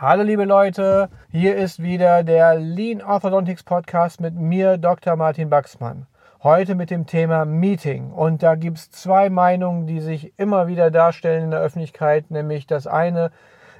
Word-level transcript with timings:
Hallo 0.00 0.22
liebe 0.22 0.44
Leute, 0.44 1.08
hier 1.28 1.56
ist 1.56 1.82
wieder 1.82 2.22
der 2.22 2.54
Lean 2.54 3.02
Orthodontics 3.02 3.64
Podcast 3.64 4.20
mit 4.20 4.36
mir, 4.36 4.78
Dr. 4.78 5.16
Martin 5.16 5.50
Baxmann. 5.50 6.06
Heute 6.40 6.76
mit 6.76 6.90
dem 6.90 7.06
Thema 7.06 7.44
Meeting. 7.44 8.12
Und 8.12 8.44
da 8.44 8.54
gibt 8.54 8.78
es 8.78 8.92
zwei 8.92 9.28
Meinungen, 9.28 9.88
die 9.88 9.98
sich 9.98 10.38
immer 10.38 10.68
wieder 10.68 10.92
darstellen 10.92 11.42
in 11.42 11.50
der 11.50 11.58
Öffentlichkeit. 11.58 12.30
Nämlich 12.30 12.68
das 12.68 12.86
eine, 12.86 13.32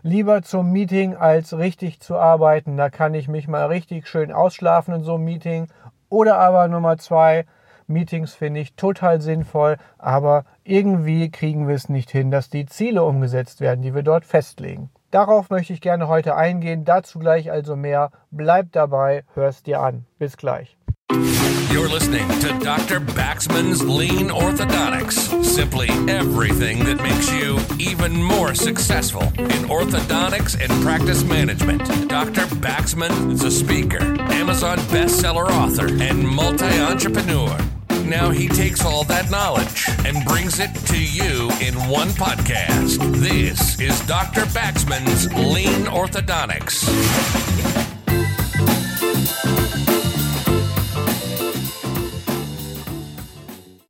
lieber 0.02 0.42
zum 0.42 0.72
Meeting 0.72 1.14
als 1.14 1.56
richtig 1.56 2.00
zu 2.00 2.18
arbeiten. 2.18 2.76
Da 2.76 2.90
kann 2.90 3.14
ich 3.14 3.28
mich 3.28 3.46
mal 3.46 3.66
richtig 3.66 4.08
schön 4.08 4.32
ausschlafen 4.32 4.94
in 4.94 5.02
so 5.04 5.14
einem 5.14 5.24
Meeting. 5.24 5.68
Oder 6.08 6.40
aber 6.40 6.66
Nummer 6.66 6.98
zwei, 6.98 7.46
Meetings 7.86 8.34
finde 8.34 8.58
ich 8.58 8.74
total 8.74 9.20
sinnvoll, 9.20 9.76
aber 9.98 10.46
irgendwie 10.64 11.30
kriegen 11.30 11.68
wir 11.68 11.76
es 11.76 11.88
nicht 11.88 12.10
hin, 12.10 12.32
dass 12.32 12.50
die 12.50 12.66
Ziele 12.66 13.04
umgesetzt 13.04 13.60
werden, 13.60 13.82
die 13.82 13.94
wir 13.94 14.02
dort 14.02 14.24
festlegen. 14.24 14.90
Darauf 15.10 15.48
möchte 15.48 15.72
ich 15.72 15.80
gerne 15.80 16.08
heute 16.08 16.36
eingehen, 16.36 16.84
dazu 16.84 17.18
gleich 17.18 17.50
also 17.50 17.76
mehr. 17.76 18.10
Bleib 18.30 18.72
dabei, 18.72 19.24
hörst 19.34 19.66
dir 19.66 19.80
an. 19.80 20.04
Bis 20.18 20.36
gleich. 20.36 20.76
You're 21.70 21.88
listening 21.88 22.28
to 22.40 22.52
Dr. 22.62 23.00
Baxman's 23.00 23.82
Lean 23.82 24.30
Orthodontics. 24.30 25.42
Simply 25.42 25.88
everything 26.06 26.84
that 26.84 27.00
makes 27.02 27.32
you 27.32 27.58
even 27.78 28.22
more 28.22 28.54
successful 28.54 29.22
in 29.38 29.68
orthodontics 29.68 30.54
and 30.60 30.70
practice 30.82 31.24
management. 31.24 31.82
Dr. 32.08 32.46
Baxman 32.60 33.32
is 33.32 33.42
a 33.44 33.50
speaker, 33.50 34.02
Amazon 34.32 34.78
bestseller 34.90 35.48
author, 35.50 35.88
and 36.02 36.26
multi 36.26 36.78
entrepreneur. 36.80 37.56
Now 38.08 38.30
he 38.30 38.48
takes 38.48 38.86
all 38.86 39.04
that 39.04 39.30
knowledge 39.30 39.86
and 40.06 40.24
brings 40.24 40.60
it 40.60 40.74
to 40.86 40.96
you 40.96 41.50
in 41.60 41.74
one 41.90 42.08
podcast. 42.08 42.96
This 43.20 43.78
is 43.78 44.00
Dr. 44.06 44.46
Baxman's 44.54 45.30
Lean 45.34 45.86
Orthodontics. 45.88 46.88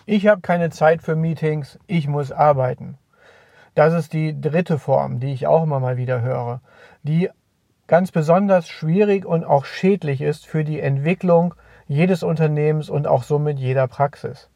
Ich 0.05 0.27
habe 0.27 0.41
keine 0.41 0.70
Zeit 0.70 1.02
für 1.02 1.14
Meetings, 1.14 1.78
ich 1.86 2.08
muss 2.08 2.33
arbeiten. 2.33 2.98
Das 3.77 3.94
ist 3.94 4.12
die 4.12 4.41
dritte 4.41 4.80
Form, 4.80 5.20
die 5.20 5.33
ich 5.33 5.46
auch 5.46 5.62
immer 5.62 5.78
mal 5.78 5.96
wieder 5.96 6.22
höre, 6.22 6.61
die 7.05 7.30
ganz 7.86 8.11
besonders 8.11 8.69
schwierig 8.69 9.24
und 9.24 9.44
auch 9.44 9.64
schädlich 9.64 10.22
ist 10.22 10.44
für 10.44 10.64
die 10.64 10.80
Entwicklung 10.80 11.55
jedes 11.89 12.22
Unternehmens 12.22 12.89
und 12.91 13.06
auch 13.06 13.25
somit 13.25 13.58
jeder 13.58 13.89
Praxis. 13.89 14.48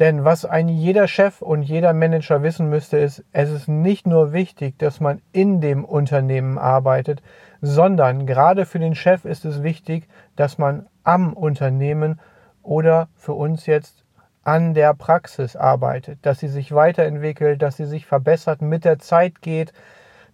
Denn 0.00 0.24
was 0.24 0.44
ein 0.44 0.68
jeder 0.68 1.08
Chef 1.08 1.42
und 1.42 1.62
jeder 1.62 1.92
Manager 1.92 2.42
wissen 2.42 2.68
müsste, 2.68 2.98
ist, 2.98 3.22
es 3.32 3.50
ist 3.50 3.68
nicht 3.68 4.06
nur 4.06 4.32
wichtig, 4.32 4.78
dass 4.78 4.98
man 4.98 5.20
in 5.32 5.60
dem 5.60 5.84
Unternehmen 5.84 6.58
arbeitet, 6.58 7.22
sondern 7.60 8.26
gerade 8.26 8.64
für 8.64 8.78
den 8.78 8.94
Chef 8.94 9.24
ist 9.24 9.44
es 9.44 9.62
wichtig, 9.62 10.08
dass 10.36 10.56
man 10.58 10.86
am 11.04 11.34
Unternehmen 11.34 12.18
oder 12.62 13.08
für 13.14 13.34
uns 13.34 13.66
jetzt 13.66 14.04
an 14.42 14.72
der 14.72 14.94
Praxis 14.94 15.54
arbeitet, 15.54 16.18
dass 16.22 16.40
sie 16.40 16.48
sich 16.48 16.72
weiterentwickelt, 16.72 17.60
dass 17.60 17.76
sie 17.76 17.84
sich 17.84 18.06
verbessert, 18.06 18.62
mit 18.62 18.86
der 18.86 18.98
Zeit 18.98 19.42
geht, 19.42 19.74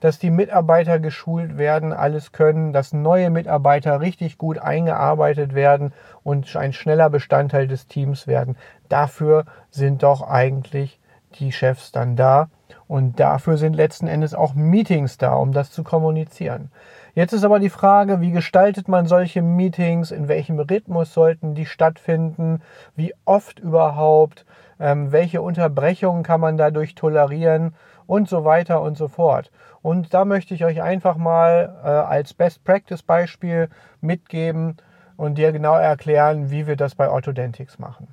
dass 0.06 0.20
die 0.20 0.30
Mitarbeiter 0.30 1.00
geschult 1.00 1.58
werden, 1.58 1.92
alles 1.92 2.30
können, 2.30 2.72
dass 2.72 2.92
neue 2.92 3.28
Mitarbeiter 3.28 4.00
richtig 4.00 4.38
gut 4.38 4.56
eingearbeitet 4.56 5.52
werden 5.52 5.92
und 6.22 6.54
ein 6.54 6.72
schneller 6.72 7.10
Bestandteil 7.10 7.66
des 7.66 7.88
Teams 7.88 8.28
werden. 8.28 8.56
Dafür 8.88 9.46
sind 9.68 10.04
doch 10.04 10.22
eigentlich 10.22 11.00
die 11.40 11.50
Chefs 11.50 11.90
dann 11.90 12.14
da 12.14 12.50
und 12.86 13.18
dafür 13.18 13.56
sind 13.56 13.74
letzten 13.74 14.06
Endes 14.06 14.32
auch 14.32 14.54
Meetings 14.54 15.18
da, 15.18 15.34
um 15.34 15.50
das 15.50 15.72
zu 15.72 15.82
kommunizieren. 15.82 16.70
Jetzt 17.16 17.32
ist 17.32 17.42
aber 17.42 17.58
die 17.58 17.68
Frage, 17.68 18.20
wie 18.20 18.30
gestaltet 18.30 18.86
man 18.86 19.06
solche 19.06 19.42
Meetings, 19.42 20.12
in 20.12 20.28
welchem 20.28 20.60
Rhythmus 20.60 21.12
sollten 21.12 21.56
die 21.56 21.66
stattfinden, 21.66 22.62
wie 22.94 23.12
oft 23.24 23.58
überhaupt, 23.58 24.46
ähm, 24.78 25.10
welche 25.10 25.42
Unterbrechungen 25.42 26.22
kann 26.22 26.40
man 26.40 26.56
dadurch 26.56 26.94
tolerieren 26.94 27.74
und 28.06 28.28
so 28.28 28.44
weiter 28.44 28.80
und 28.82 28.96
so 28.96 29.08
fort. 29.08 29.50
Und 29.82 30.14
da 30.14 30.24
möchte 30.24 30.54
ich 30.54 30.64
euch 30.64 30.82
einfach 30.82 31.16
mal 31.16 31.80
äh, 31.84 31.88
als 31.88 32.34
Best 32.34 32.64
Practice 32.64 33.02
Beispiel 33.02 33.68
mitgeben 34.00 34.76
und 35.16 35.38
dir 35.38 35.52
genau 35.52 35.76
erklären, 35.76 36.50
wie 36.50 36.66
wir 36.66 36.76
das 36.76 36.94
bei 36.94 37.08
Orthodentics 37.08 37.78
machen. 37.78 38.08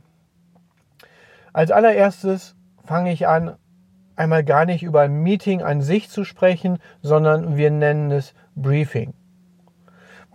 Als 1.51 1.71
allererstes 1.71 2.55
fange 2.83 3.11
ich 3.11 3.27
an, 3.27 3.55
einmal 4.15 4.43
gar 4.43 4.65
nicht 4.65 4.83
über 4.83 5.01
ein 5.01 5.21
Meeting 5.21 5.61
an 5.61 5.81
sich 5.81 6.09
zu 6.09 6.23
sprechen, 6.23 6.79
sondern 7.01 7.57
wir 7.57 7.71
nennen 7.71 8.11
es 8.11 8.33
Briefing. 8.55 9.13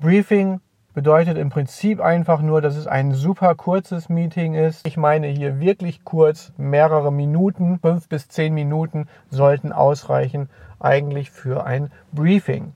Briefing 0.00 0.60
bedeutet 0.98 1.38
im 1.38 1.48
Prinzip 1.48 2.00
einfach 2.00 2.42
nur, 2.42 2.60
dass 2.60 2.74
es 2.74 2.88
ein 2.88 3.12
super 3.12 3.54
kurzes 3.54 4.08
Meeting 4.08 4.54
ist. 4.54 4.84
Ich 4.84 4.96
meine 4.96 5.28
hier 5.28 5.60
wirklich 5.60 6.02
kurz, 6.02 6.52
mehrere 6.56 7.12
Minuten, 7.12 7.78
fünf 7.78 8.08
bis 8.08 8.26
zehn 8.26 8.52
Minuten 8.52 9.06
sollten 9.30 9.70
ausreichen 9.70 10.48
eigentlich 10.80 11.30
für 11.30 11.64
ein 11.64 11.92
Briefing. 12.10 12.72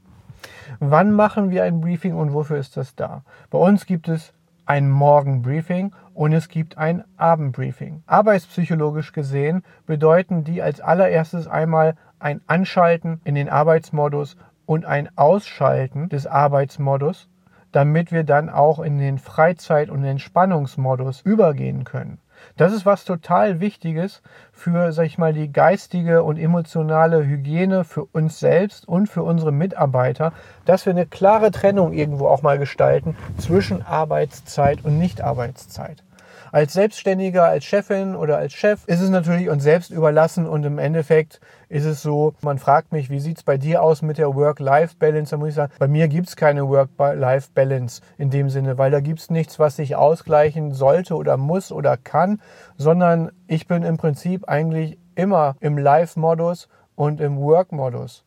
Wann 0.78 1.10
machen 1.10 1.50
wir 1.50 1.64
ein 1.64 1.80
Briefing 1.80 2.14
und 2.14 2.32
wofür 2.32 2.58
ist 2.58 2.76
das 2.76 2.94
da? 2.94 3.24
Bei 3.50 3.58
uns 3.58 3.86
gibt 3.86 4.06
es 4.06 4.32
ein 4.66 4.88
Morgenbriefing 4.88 5.92
und 6.14 6.32
es 6.32 6.48
gibt 6.48 6.78
ein 6.78 7.02
Abendbriefing. 7.16 8.04
Arbeitspsychologisch 8.06 9.10
gesehen 9.10 9.64
bedeuten 9.84 10.44
die 10.44 10.62
als 10.62 10.80
allererstes 10.80 11.48
einmal 11.48 11.96
ein 12.20 12.40
Anschalten 12.46 13.20
in 13.24 13.34
den 13.34 13.48
Arbeitsmodus 13.48 14.36
und 14.64 14.84
ein 14.84 15.08
Ausschalten 15.16 16.08
des 16.08 16.28
Arbeitsmodus 16.28 17.28
damit 17.72 18.12
wir 18.12 18.24
dann 18.24 18.48
auch 18.48 18.78
in 18.78 18.98
den 18.98 19.18
Freizeit- 19.18 19.90
und 19.90 20.04
Entspannungsmodus 20.04 21.22
übergehen 21.22 21.84
können. 21.84 22.18
Das 22.56 22.72
ist 22.72 22.84
was 22.84 23.04
total 23.04 23.60
Wichtiges 23.60 24.22
für, 24.52 24.92
sag 24.92 25.06
ich 25.06 25.18
mal, 25.18 25.32
die 25.32 25.52
geistige 25.52 26.22
und 26.22 26.38
emotionale 26.38 27.24
Hygiene 27.24 27.84
für 27.84 28.04
uns 28.04 28.40
selbst 28.40 28.86
und 28.86 29.08
für 29.08 29.22
unsere 29.22 29.52
Mitarbeiter, 29.52 30.32
dass 30.64 30.86
wir 30.86 30.92
eine 30.92 31.06
klare 31.06 31.50
Trennung 31.50 31.92
irgendwo 31.92 32.26
auch 32.26 32.42
mal 32.42 32.58
gestalten 32.58 33.16
zwischen 33.38 33.82
Arbeitszeit 33.82 34.84
und 34.84 34.98
Nichtarbeitszeit. 34.98 36.02
Als 36.50 36.72
Selbstständiger, 36.72 37.44
als 37.44 37.64
Chefin 37.64 38.16
oder 38.16 38.38
als 38.38 38.52
Chef 38.52 38.80
ist 38.86 39.00
es 39.00 39.10
natürlich 39.10 39.48
uns 39.48 39.62
selbst 39.62 39.90
überlassen 39.90 40.46
und 40.46 40.64
im 40.64 40.78
Endeffekt 40.78 41.40
ist 41.68 41.84
es 41.84 42.02
so, 42.02 42.34
man 42.42 42.58
fragt 42.58 42.92
mich, 42.92 43.10
wie 43.10 43.20
sieht 43.20 43.38
es 43.38 43.42
bei 43.42 43.56
dir 43.56 43.82
aus 43.82 44.02
mit 44.02 44.18
der 44.18 44.34
Work-Life-Balance? 44.34 45.30
Da 45.30 45.36
muss 45.36 45.50
ich 45.50 45.54
sagen, 45.54 45.72
bei 45.78 45.88
mir 45.88 46.08
gibt 46.08 46.28
es 46.28 46.36
keine 46.36 46.68
Work-Life-Balance 46.68 48.02
in 48.18 48.30
dem 48.30 48.50
Sinne, 48.50 48.76
weil 48.78 48.90
da 48.90 49.00
gibt 49.00 49.20
es 49.20 49.30
nichts, 49.30 49.58
was 49.58 49.76
sich 49.76 49.96
ausgleichen 49.96 50.72
sollte 50.72 51.14
oder 51.14 51.36
muss 51.36 51.72
oder 51.72 51.96
kann, 51.96 52.40
sondern 52.76 53.30
ich 53.46 53.66
bin 53.66 53.82
im 53.82 53.96
Prinzip 53.96 54.48
eigentlich 54.48 54.98
immer 55.14 55.56
im 55.60 55.78
Live-Modus 55.78 56.68
und 56.94 57.20
im 57.20 57.38
Work-Modus 57.38 58.24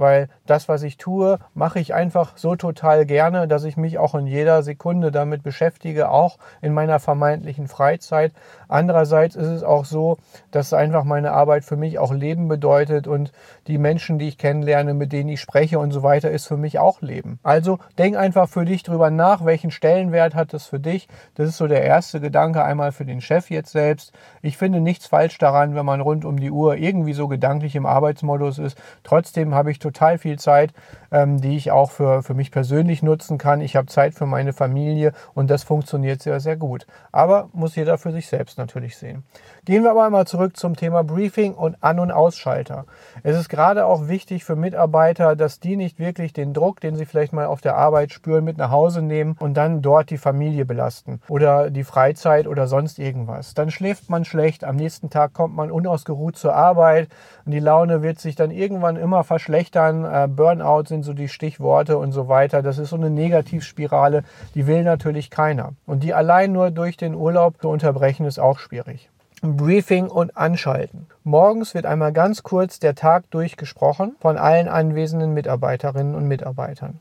weil 0.00 0.28
das, 0.46 0.68
was 0.68 0.82
ich 0.82 0.96
tue, 0.96 1.38
mache 1.54 1.78
ich 1.78 1.94
einfach 1.94 2.36
so 2.36 2.56
total 2.56 3.06
gerne, 3.06 3.46
dass 3.46 3.64
ich 3.64 3.76
mich 3.76 3.98
auch 3.98 4.14
in 4.14 4.26
jeder 4.26 4.62
Sekunde 4.62 5.12
damit 5.12 5.42
beschäftige, 5.42 6.10
auch 6.10 6.38
in 6.62 6.72
meiner 6.72 6.98
vermeintlichen 6.98 7.68
Freizeit. 7.68 8.32
Andererseits 8.66 9.36
ist 9.36 9.48
es 9.48 9.62
auch 9.62 9.84
so, 9.84 10.16
dass 10.50 10.72
einfach 10.72 11.04
meine 11.04 11.32
Arbeit 11.32 11.64
für 11.64 11.76
mich 11.76 11.98
auch 11.98 12.12
Leben 12.12 12.48
bedeutet 12.48 13.06
und 13.06 13.32
die 13.66 13.78
Menschen, 13.78 14.18
die 14.18 14.28
ich 14.28 14.38
kennenlerne, 14.38 14.94
mit 14.94 15.12
denen 15.12 15.28
ich 15.28 15.40
spreche 15.40 15.78
und 15.78 15.92
so 15.92 16.02
weiter, 16.02 16.30
ist 16.30 16.46
für 16.46 16.56
mich 16.56 16.78
auch 16.78 17.02
Leben. 17.02 17.38
Also 17.42 17.78
denk 17.98 18.16
einfach 18.16 18.48
für 18.48 18.64
dich 18.64 18.82
drüber 18.82 19.10
nach, 19.10 19.44
welchen 19.44 19.70
Stellenwert 19.70 20.34
hat 20.34 20.54
das 20.54 20.66
für 20.66 20.80
dich. 20.80 21.08
Das 21.34 21.46
ist 21.48 21.58
so 21.58 21.66
der 21.66 21.84
erste 21.84 22.20
Gedanke 22.20 22.64
einmal 22.64 22.92
für 22.92 23.04
den 23.04 23.20
Chef 23.20 23.50
jetzt 23.50 23.72
selbst. 23.72 24.12
Ich 24.40 24.56
finde 24.56 24.80
nichts 24.80 25.06
falsch 25.06 25.36
daran, 25.36 25.74
wenn 25.74 25.84
man 25.84 26.00
rund 26.00 26.24
um 26.24 26.40
die 26.40 26.50
Uhr 26.50 26.76
irgendwie 26.76 27.12
so 27.12 27.28
gedanklich 27.28 27.76
im 27.76 27.84
Arbeitsmodus 27.84 28.58
ist. 28.58 28.80
Trotzdem 29.02 29.54
habe 29.54 29.70
ich 29.70 29.78
total 29.78 29.89
viel 30.18 30.38
Zeit, 30.38 30.72
ähm, 31.10 31.40
die 31.40 31.56
ich 31.56 31.70
auch 31.70 31.90
für, 31.90 32.22
für 32.22 32.34
mich 32.34 32.50
persönlich 32.50 33.02
nutzen 33.02 33.38
kann. 33.38 33.60
Ich 33.60 33.76
habe 33.76 33.86
Zeit 33.86 34.14
für 34.14 34.26
meine 34.26 34.52
Familie 34.52 35.12
und 35.34 35.50
das 35.50 35.62
funktioniert 35.62 36.22
sehr, 36.22 36.40
sehr 36.40 36.56
gut. 36.56 36.86
Aber 37.12 37.48
muss 37.52 37.76
jeder 37.76 37.98
für 37.98 38.12
sich 38.12 38.28
selbst 38.28 38.58
natürlich 38.58 38.96
sehen. 38.96 39.24
Gehen 39.64 39.82
wir 39.82 39.90
aber 39.90 40.04
einmal 40.04 40.26
zurück 40.26 40.56
zum 40.56 40.76
Thema 40.76 41.04
Briefing 41.04 41.54
und 41.54 41.76
An- 41.82 42.00
und 42.00 42.10
Ausschalter. 42.10 42.86
Es 43.22 43.36
ist 43.36 43.48
gerade 43.48 43.86
auch 43.86 44.08
wichtig 44.08 44.44
für 44.44 44.56
Mitarbeiter, 44.56 45.36
dass 45.36 45.60
die 45.60 45.76
nicht 45.76 45.98
wirklich 45.98 46.32
den 46.32 46.54
Druck, 46.54 46.80
den 46.80 46.96
sie 46.96 47.06
vielleicht 47.06 47.32
mal 47.32 47.46
auf 47.46 47.60
der 47.60 47.76
Arbeit 47.76 48.12
spüren, 48.12 48.44
mit 48.44 48.56
nach 48.56 48.70
Hause 48.70 49.02
nehmen 49.02 49.36
und 49.38 49.54
dann 49.54 49.82
dort 49.82 50.10
die 50.10 50.18
Familie 50.18 50.64
belasten 50.64 51.20
oder 51.28 51.70
die 51.70 51.84
Freizeit 51.84 52.46
oder 52.46 52.66
sonst 52.66 52.98
irgendwas. 52.98 53.54
Dann 53.54 53.70
schläft 53.70 54.08
man 54.08 54.24
schlecht, 54.24 54.64
am 54.64 54.76
nächsten 54.76 55.10
Tag 55.10 55.32
kommt 55.32 55.54
man 55.54 55.70
unausgeruht 55.70 56.36
zur 56.36 56.54
Arbeit 56.54 57.08
und 57.44 57.52
die 57.52 57.60
Laune 57.60 58.02
wird 58.02 58.18
sich 58.18 58.36
dann 58.36 58.50
irgendwann 58.50 58.96
immer 58.96 59.24
verschlechtern. 59.24 59.69
Äh, 59.76 60.28
Burnout 60.28 60.84
sind 60.86 61.02
so 61.02 61.12
die 61.12 61.28
Stichworte 61.28 61.98
und 61.98 62.12
so 62.12 62.28
weiter. 62.28 62.62
Das 62.62 62.78
ist 62.78 62.90
so 62.90 62.96
eine 62.96 63.10
Negativspirale, 63.10 64.24
die 64.54 64.66
will 64.66 64.82
natürlich 64.82 65.30
keiner. 65.30 65.72
Und 65.86 66.02
die 66.02 66.14
allein 66.14 66.52
nur 66.52 66.70
durch 66.70 66.96
den 66.96 67.14
Urlaub 67.14 67.60
zu 67.60 67.68
unterbrechen, 67.68 68.26
ist 68.26 68.38
auch 68.38 68.58
schwierig. 68.58 69.10
Briefing 69.42 70.08
und 70.08 70.36
Anschalten. 70.36 71.06
Morgens 71.24 71.74
wird 71.74 71.86
einmal 71.86 72.12
ganz 72.12 72.42
kurz 72.42 72.78
der 72.78 72.94
Tag 72.94 73.30
durchgesprochen 73.30 74.16
von 74.20 74.36
allen 74.36 74.68
anwesenden 74.68 75.32
Mitarbeiterinnen 75.32 76.14
und 76.14 76.28
Mitarbeitern. 76.28 77.00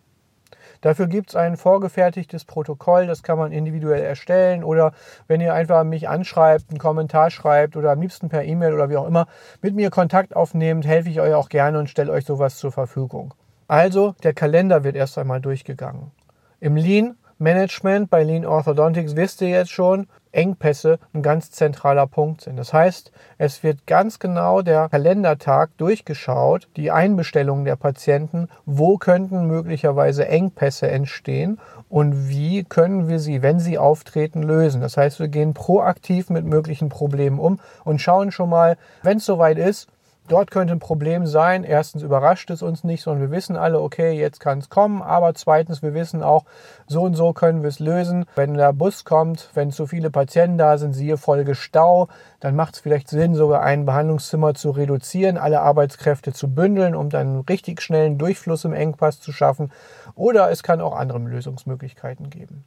Dafür 0.82 1.08
gibt 1.08 1.30
es 1.30 1.36
ein 1.36 1.58
vorgefertigtes 1.58 2.46
Protokoll, 2.46 3.08
das 3.08 3.22
kann 3.24 3.38
man 3.38 3.52
individuell 3.52 4.02
erstellen 4.02 4.64
oder 4.64 4.94
wenn 5.28 5.42
ihr 5.42 5.54
einfach 5.54 5.84
mich 5.84 6.08
anschreibt, 6.08 6.70
einen 6.70 6.80
Kommentar 6.80 7.32
schreibt 7.32 7.76
oder 7.76 7.92
am 7.92 8.02
liebsten 8.02 8.30
per 8.30 8.44
E-Mail 8.44 8.74
oder 8.74 8.90
wie 8.90 8.98
auch 8.98 9.08
immer 9.08 9.28
mit 9.62 9.76
mir 9.76 9.90
Kontakt 9.90 10.36
aufnehmt, 10.36 10.86
helfe 10.86 11.10
ich 11.10 11.20
euch 11.20 11.34
auch 11.34 11.50
gerne 11.50 11.80
und 11.80 11.90
stelle 11.90 12.12
euch 12.12 12.26
sowas 12.26 12.58
zur 12.58 12.72
Verfügung. 12.72 13.34
Also 13.68 14.16
der 14.24 14.34
Kalender 14.34 14.84
wird 14.84 14.96
erst 14.96 15.18
einmal 15.18 15.42
durchgegangen. 15.42 16.12
Im 16.60 16.76
Lean 16.76 17.16
Management 17.40 18.10
bei 18.10 18.24
Lean 18.24 18.46
Orthodontics 18.46 19.16
wisst 19.16 19.42
ihr 19.42 19.50
jetzt 19.50 19.72
schon, 19.72 20.08
Engpässe 20.32 21.00
ein 21.14 21.22
ganz 21.22 21.52
zentraler 21.52 22.08
Punkt 22.08 22.42
sind. 22.42 22.58
Das 22.58 22.74
heißt, 22.74 23.12
es 23.38 23.64
wird 23.64 23.88
ganz 23.88 24.20
genau 24.20 24.62
der 24.62 24.90
Kalendertag 24.90 25.72
durchgeschaut, 25.78 26.68
die 26.76 26.92
Einbestellungen 26.92 27.66
der 27.66 27.76
Patienten, 27.76 28.48
wo 28.66 28.98
könnten 28.98 29.48
möglicherweise 29.48 30.28
Engpässe 30.28 30.90
entstehen 30.90 31.60
und 31.90 32.30
wie 32.30 32.64
können 32.64 33.08
wir 33.08 33.20
sie, 33.20 33.42
wenn 33.42 33.60
sie 33.60 33.78
auftreten, 33.78 34.44
lösen. 34.44 34.82
Das 34.82 34.98
heißt, 34.98 35.20
wir 35.20 35.28
gehen 35.28 35.54
proaktiv 35.54 36.30
mit 36.30 36.46
möglichen 36.46 36.90
Problemen 36.90 37.40
um 37.40 37.60
und 37.84 38.00
schauen 38.02 38.32
schon 38.32 38.50
mal, 38.50 38.78
wenn 39.02 39.18
es 39.18 39.26
soweit 39.26 39.58
ist, 39.58 39.88
Dort 40.30 40.52
könnte 40.52 40.74
ein 40.74 40.80
Problem 40.80 41.26
sein. 41.26 41.64
Erstens 41.64 42.04
überrascht 42.04 42.52
es 42.52 42.62
uns 42.62 42.84
nicht, 42.84 43.02
sondern 43.02 43.24
wir 43.30 43.36
wissen 43.36 43.56
alle, 43.56 43.82
okay, 43.82 44.12
jetzt 44.12 44.40
kann 44.40 44.60
es 44.60 44.70
kommen. 44.70 45.02
Aber 45.02 45.34
zweitens, 45.34 45.82
wir 45.82 45.96
wissen 45.96 46.22
auch, 46.22 46.46
so 46.88 47.02
und 47.02 47.16
so 47.16 47.34
können 47.34 47.64
wir 47.64 47.70
es 47.70 47.80
lösen. 47.80 48.26
Wenn 48.36 48.54
der 48.54 48.72
Bus 48.72 49.06
kommt, 49.06 49.50
wenn 49.56 49.72
zu 49.72 49.88
viele 49.88 50.12
Patienten 50.12 50.60
da 50.60 50.78
sind, 50.78 50.94
siehe 50.94 51.18
Folge 51.18 51.56
Stau, 51.56 52.10
dann 52.40 52.56
macht 52.56 52.76
es 52.76 52.80
vielleicht 52.80 53.10
Sinn, 53.10 53.36
sogar 53.36 53.62
ein 53.62 53.86
Behandlungszimmer 53.86 54.54
zu 54.54 54.72
reduzieren, 54.72 55.38
alle 55.38 55.62
Arbeitskräfte 55.62 56.34
zu 56.34 56.54
bündeln, 56.54 56.96
um 56.96 57.10
dann 57.10 57.28
einen 57.28 57.40
richtig 57.42 57.82
schnellen 57.82 58.18
Durchfluss 58.18 58.66
im 58.66 58.74
Engpass 58.74 59.20
zu 59.20 59.32
schaffen. 59.32 59.72
Oder 60.16 60.50
es 60.50 60.64
kann 60.64 60.82
auch 60.82 60.96
andere 60.96 61.20
Lösungsmöglichkeiten 61.20 62.30
geben. 62.30 62.66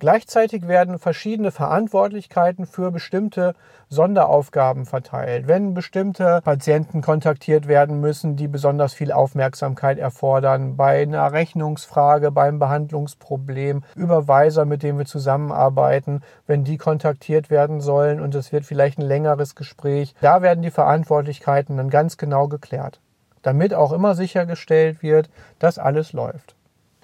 Gleichzeitig 0.00 0.66
werden 0.66 0.98
verschiedene 0.98 1.50
Verantwortlichkeiten 1.50 2.64
für 2.64 2.90
bestimmte 2.90 3.54
Sonderaufgaben 3.90 4.86
verteilt. 4.86 5.46
Wenn 5.46 5.74
bestimmte 5.74 6.40
Patienten 6.42 7.02
kontaktiert 7.02 7.68
werden 7.68 8.00
müssen, 8.00 8.34
die 8.34 8.48
besonders 8.48 8.94
viel 8.94 9.12
Aufmerksamkeit 9.12 9.98
erfordern, 9.98 10.76
bei 10.76 11.02
einer 11.02 11.32
Rechnungsfrage, 11.32 12.30
beim 12.30 12.58
Behandlungsproblem, 12.58 13.82
Überweiser, 13.94 14.64
mit 14.64 14.82
denen 14.82 14.96
wir 14.96 15.04
zusammenarbeiten, 15.04 16.22
wenn 16.46 16.64
die 16.64 16.78
kontaktiert 16.78 17.50
werden 17.50 17.82
sollen 17.82 18.22
und 18.22 18.34
es 18.34 18.52
wird 18.52 18.64
vielleicht 18.64 18.99
ein 19.00 19.06
längeres 19.06 19.54
Gespräch, 19.54 20.14
da 20.20 20.42
werden 20.42 20.62
die 20.62 20.70
Verantwortlichkeiten 20.70 21.76
dann 21.76 21.90
ganz 21.90 22.16
genau 22.16 22.46
geklärt, 22.48 23.00
damit 23.42 23.74
auch 23.74 23.92
immer 23.92 24.14
sichergestellt 24.14 25.02
wird, 25.02 25.30
dass 25.58 25.78
alles 25.78 26.12
läuft. 26.12 26.54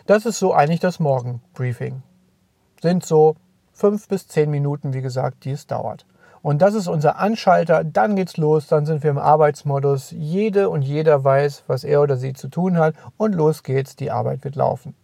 Das 0.06 0.26
ist 0.26 0.38
so 0.38 0.52
eigentlich 0.52 0.80
das 0.80 1.00
Morgenbriefing 1.00 2.02
sind 2.86 3.04
so 3.04 3.36
fünf 3.72 4.08
bis 4.08 4.28
zehn 4.28 4.50
Minuten, 4.50 4.94
wie 4.94 5.02
gesagt, 5.02 5.44
die 5.44 5.50
es 5.50 5.66
dauert. 5.66 6.06
Und 6.42 6.62
das 6.62 6.74
ist 6.74 6.86
unser 6.86 7.18
Anschalter, 7.18 7.82
dann 7.82 8.14
geht's 8.14 8.36
los, 8.36 8.68
dann 8.68 8.86
sind 8.86 9.02
wir 9.02 9.10
im 9.10 9.18
Arbeitsmodus. 9.18 10.12
Jede 10.12 10.70
und 10.70 10.82
jeder 10.82 11.24
weiß, 11.24 11.64
was 11.66 11.82
er 11.82 12.00
oder 12.02 12.16
sie 12.16 12.34
zu 12.34 12.48
tun 12.48 12.78
hat 12.78 12.94
und 13.16 13.34
los 13.34 13.64
geht's, 13.64 13.96
die 13.96 14.12
Arbeit 14.12 14.44
wird 14.44 14.54
laufen. 14.54 14.94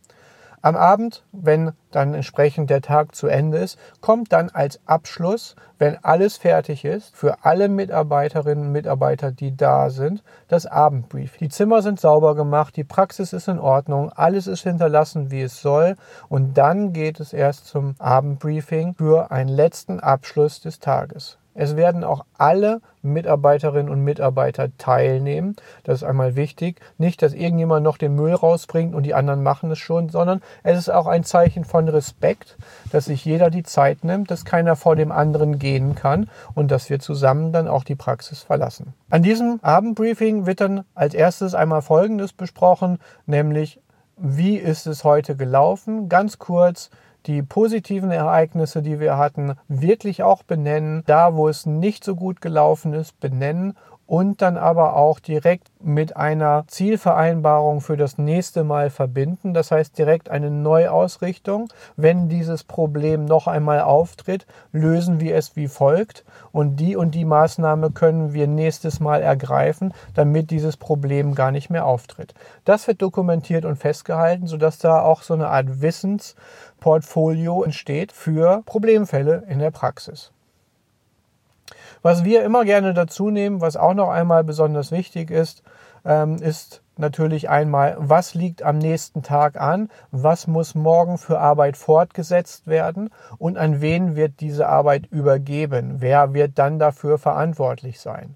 Am 0.64 0.76
Abend, 0.76 1.24
wenn 1.32 1.72
dann 1.90 2.14
entsprechend 2.14 2.70
der 2.70 2.82
Tag 2.82 3.16
zu 3.16 3.26
Ende 3.26 3.58
ist, 3.58 3.76
kommt 4.00 4.32
dann 4.32 4.48
als 4.48 4.78
Abschluss, 4.86 5.56
wenn 5.78 5.98
alles 6.04 6.36
fertig 6.36 6.84
ist, 6.84 7.16
für 7.16 7.44
alle 7.44 7.68
Mitarbeiterinnen 7.68 8.66
und 8.66 8.72
Mitarbeiter, 8.72 9.32
die 9.32 9.56
da 9.56 9.90
sind, 9.90 10.22
das 10.46 10.66
Abendbrief. 10.66 11.36
Die 11.38 11.48
Zimmer 11.48 11.82
sind 11.82 11.98
sauber 11.98 12.36
gemacht, 12.36 12.76
die 12.76 12.84
Praxis 12.84 13.32
ist 13.32 13.48
in 13.48 13.58
Ordnung, 13.58 14.12
alles 14.12 14.46
ist 14.46 14.62
hinterlassen, 14.62 15.32
wie 15.32 15.42
es 15.42 15.60
soll 15.60 15.96
und 16.28 16.56
dann 16.56 16.92
geht 16.92 17.18
es 17.18 17.32
erst 17.32 17.66
zum 17.66 17.96
Abendbriefing 17.98 18.94
für 18.94 19.32
einen 19.32 19.50
letzten 19.50 19.98
Abschluss 19.98 20.60
des 20.60 20.78
Tages. 20.78 21.38
Es 21.54 21.76
werden 21.76 22.04
auch 22.04 22.24
alle 22.38 22.80
Mitarbeiterinnen 23.02 23.90
und 23.90 24.02
Mitarbeiter 24.02 24.68
teilnehmen. 24.78 25.56
Das 25.84 25.96
ist 25.96 26.04
einmal 26.04 26.36
wichtig. 26.36 26.80
Nicht, 26.98 27.22
dass 27.22 27.34
irgendjemand 27.34 27.82
noch 27.82 27.98
den 27.98 28.14
Müll 28.14 28.34
rausbringt 28.34 28.94
und 28.94 29.02
die 29.02 29.14
anderen 29.14 29.42
machen 29.42 29.70
es 29.70 29.78
schon, 29.78 30.08
sondern 30.08 30.40
es 30.62 30.78
ist 30.78 30.88
auch 30.88 31.06
ein 31.06 31.24
Zeichen 31.24 31.64
von 31.64 31.88
Respekt, 31.88 32.56
dass 32.90 33.06
sich 33.06 33.24
jeder 33.24 33.50
die 33.50 33.64
Zeit 33.64 34.04
nimmt, 34.04 34.30
dass 34.30 34.44
keiner 34.44 34.76
vor 34.76 34.96
dem 34.96 35.12
anderen 35.12 35.58
gehen 35.58 35.94
kann 35.94 36.28
und 36.54 36.70
dass 36.70 36.90
wir 36.90 37.00
zusammen 37.00 37.52
dann 37.52 37.68
auch 37.68 37.84
die 37.84 37.96
Praxis 37.96 38.42
verlassen. 38.42 38.94
An 39.10 39.22
diesem 39.22 39.58
Abendbriefing 39.62 40.46
wird 40.46 40.60
dann 40.60 40.84
als 40.94 41.14
erstes 41.14 41.54
einmal 41.54 41.82
Folgendes 41.82 42.32
besprochen, 42.32 42.98
nämlich 43.26 43.80
wie 44.16 44.56
ist 44.56 44.86
es 44.86 45.04
heute 45.04 45.36
gelaufen? 45.36 46.08
Ganz 46.08 46.38
kurz, 46.38 46.90
die 47.26 47.42
positiven 47.42 48.10
Ereignisse, 48.10 48.82
die 48.82 49.00
wir 49.00 49.16
hatten, 49.16 49.54
wirklich 49.68 50.22
auch 50.22 50.42
benennen. 50.42 51.02
Da, 51.06 51.34
wo 51.34 51.48
es 51.48 51.66
nicht 51.66 52.04
so 52.04 52.14
gut 52.14 52.40
gelaufen 52.40 52.94
ist, 52.94 53.18
benennen 53.20 53.74
und 54.12 54.42
dann 54.42 54.58
aber 54.58 54.96
auch 54.96 55.20
direkt 55.20 55.70
mit 55.80 56.18
einer 56.18 56.64
Zielvereinbarung 56.66 57.80
für 57.80 57.96
das 57.96 58.18
nächste 58.18 58.62
Mal 58.62 58.90
verbinden. 58.90 59.54
Das 59.54 59.70
heißt 59.70 59.96
direkt 59.96 60.28
eine 60.28 60.50
Neuausrichtung. 60.50 61.68
Wenn 61.96 62.28
dieses 62.28 62.62
Problem 62.62 63.24
noch 63.24 63.46
einmal 63.46 63.80
auftritt, 63.80 64.46
lösen 64.72 65.20
wir 65.20 65.34
es 65.36 65.56
wie 65.56 65.66
folgt 65.66 66.26
und 66.52 66.76
die 66.76 66.94
und 66.94 67.14
die 67.14 67.24
Maßnahme 67.24 67.90
können 67.90 68.34
wir 68.34 68.46
nächstes 68.46 69.00
Mal 69.00 69.22
ergreifen, 69.22 69.94
damit 70.14 70.50
dieses 70.50 70.76
Problem 70.76 71.34
gar 71.34 71.50
nicht 71.50 71.70
mehr 71.70 71.86
auftritt. 71.86 72.34
Das 72.66 72.86
wird 72.88 73.00
dokumentiert 73.00 73.64
und 73.64 73.76
festgehalten, 73.76 74.46
sodass 74.46 74.78
da 74.78 75.00
auch 75.00 75.22
so 75.22 75.32
eine 75.32 75.48
Art 75.48 75.80
Wissensportfolio 76.82 77.62
entsteht 77.62 78.10
für 78.10 78.62
Problemfälle 78.66 79.44
in 79.48 79.60
der 79.60 79.70
Praxis. 79.70 80.32
Was 82.02 82.24
wir 82.24 82.42
immer 82.42 82.64
gerne 82.64 82.92
dazu 82.92 83.30
nehmen, 83.30 83.60
was 83.60 83.76
auch 83.76 83.94
noch 83.94 84.08
einmal 84.08 84.42
besonders 84.42 84.90
wichtig 84.90 85.30
ist, 85.30 85.62
ähm, 86.04 86.36
ist 86.36 86.82
natürlich 86.96 87.48
einmal, 87.48 87.94
was 87.98 88.34
liegt 88.34 88.64
am 88.64 88.78
nächsten 88.78 89.22
Tag 89.22 89.60
an, 89.60 89.88
was 90.10 90.48
muss 90.48 90.74
morgen 90.74 91.18
für 91.18 91.38
Arbeit 91.38 91.76
fortgesetzt 91.76 92.66
werden 92.66 93.10
und 93.38 93.56
an 93.56 93.80
wen 93.80 94.16
wird 94.16 94.40
diese 94.40 94.68
Arbeit 94.68 95.06
übergeben, 95.06 96.00
wer 96.00 96.34
wird 96.34 96.58
dann 96.58 96.80
dafür 96.80 97.18
verantwortlich 97.18 98.00
sein. 98.00 98.34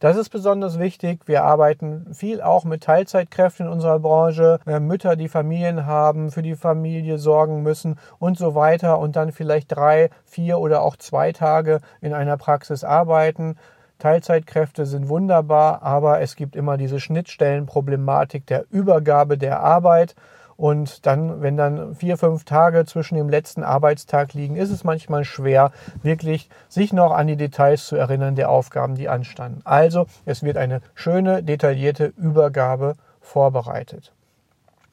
Das 0.00 0.16
ist 0.16 0.30
besonders 0.30 0.78
wichtig. 0.78 1.20
Wir 1.26 1.44
arbeiten 1.44 2.06
viel 2.12 2.40
auch 2.40 2.64
mit 2.64 2.82
Teilzeitkräften 2.82 3.66
in 3.66 3.72
unserer 3.72 4.00
Branche, 4.00 4.58
äh, 4.66 4.80
Mütter, 4.80 5.16
die 5.16 5.28
Familien 5.28 5.86
haben, 5.86 6.30
für 6.30 6.42
die 6.42 6.56
Familie 6.56 7.18
sorgen 7.18 7.62
müssen 7.62 7.98
und 8.18 8.38
so 8.38 8.54
weiter 8.54 8.98
und 8.98 9.16
dann 9.16 9.32
vielleicht 9.32 9.74
drei, 9.74 10.10
vier 10.24 10.58
oder 10.58 10.82
auch 10.82 10.96
zwei 10.96 11.32
Tage 11.32 11.80
in 12.00 12.12
einer 12.12 12.36
Praxis 12.36 12.84
arbeiten. 12.84 13.56
Teilzeitkräfte 13.98 14.86
sind 14.86 15.08
wunderbar, 15.08 15.82
aber 15.82 16.20
es 16.20 16.36
gibt 16.36 16.56
immer 16.56 16.76
diese 16.76 17.00
Schnittstellenproblematik 17.00 18.46
der 18.46 18.64
Übergabe 18.70 19.38
der 19.38 19.60
Arbeit 19.60 20.14
und 20.56 21.06
dann, 21.06 21.42
wenn 21.42 21.56
dann 21.56 21.94
vier, 21.94 22.16
fünf 22.16 22.44
Tage 22.44 22.84
zwischen 22.84 23.16
dem 23.16 23.28
letzten 23.28 23.62
Arbeitstag 23.62 24.34
liegen, 24.34 24.56
ist 24.56 24.70
es 24.70 24.84
manchmal 24.84 25.24
schwer, 25.24 25.72
wirklich 26.02 26.48
sich 26.68 26.92
noch 26.92 27.12
an 27.12 27.26
die 27.26 27.36
Details 27.36 27.86
zu 27.86 27.96
erinnern 27.96 28.34
der 28.34 28.50
Aufgaben, 28.50 28.94
die 28.94 29.08
anstanden. 29.08 29.60
Also, 29.64 30.06
es 30.24 30.42
wird 30.42 30.56
eine 30.56 30.80
schöne, 30.94 31.42
detaillierte 31.42 32.12
Übergabe 32.16 32.94
vorbereitet. 33.20 34.12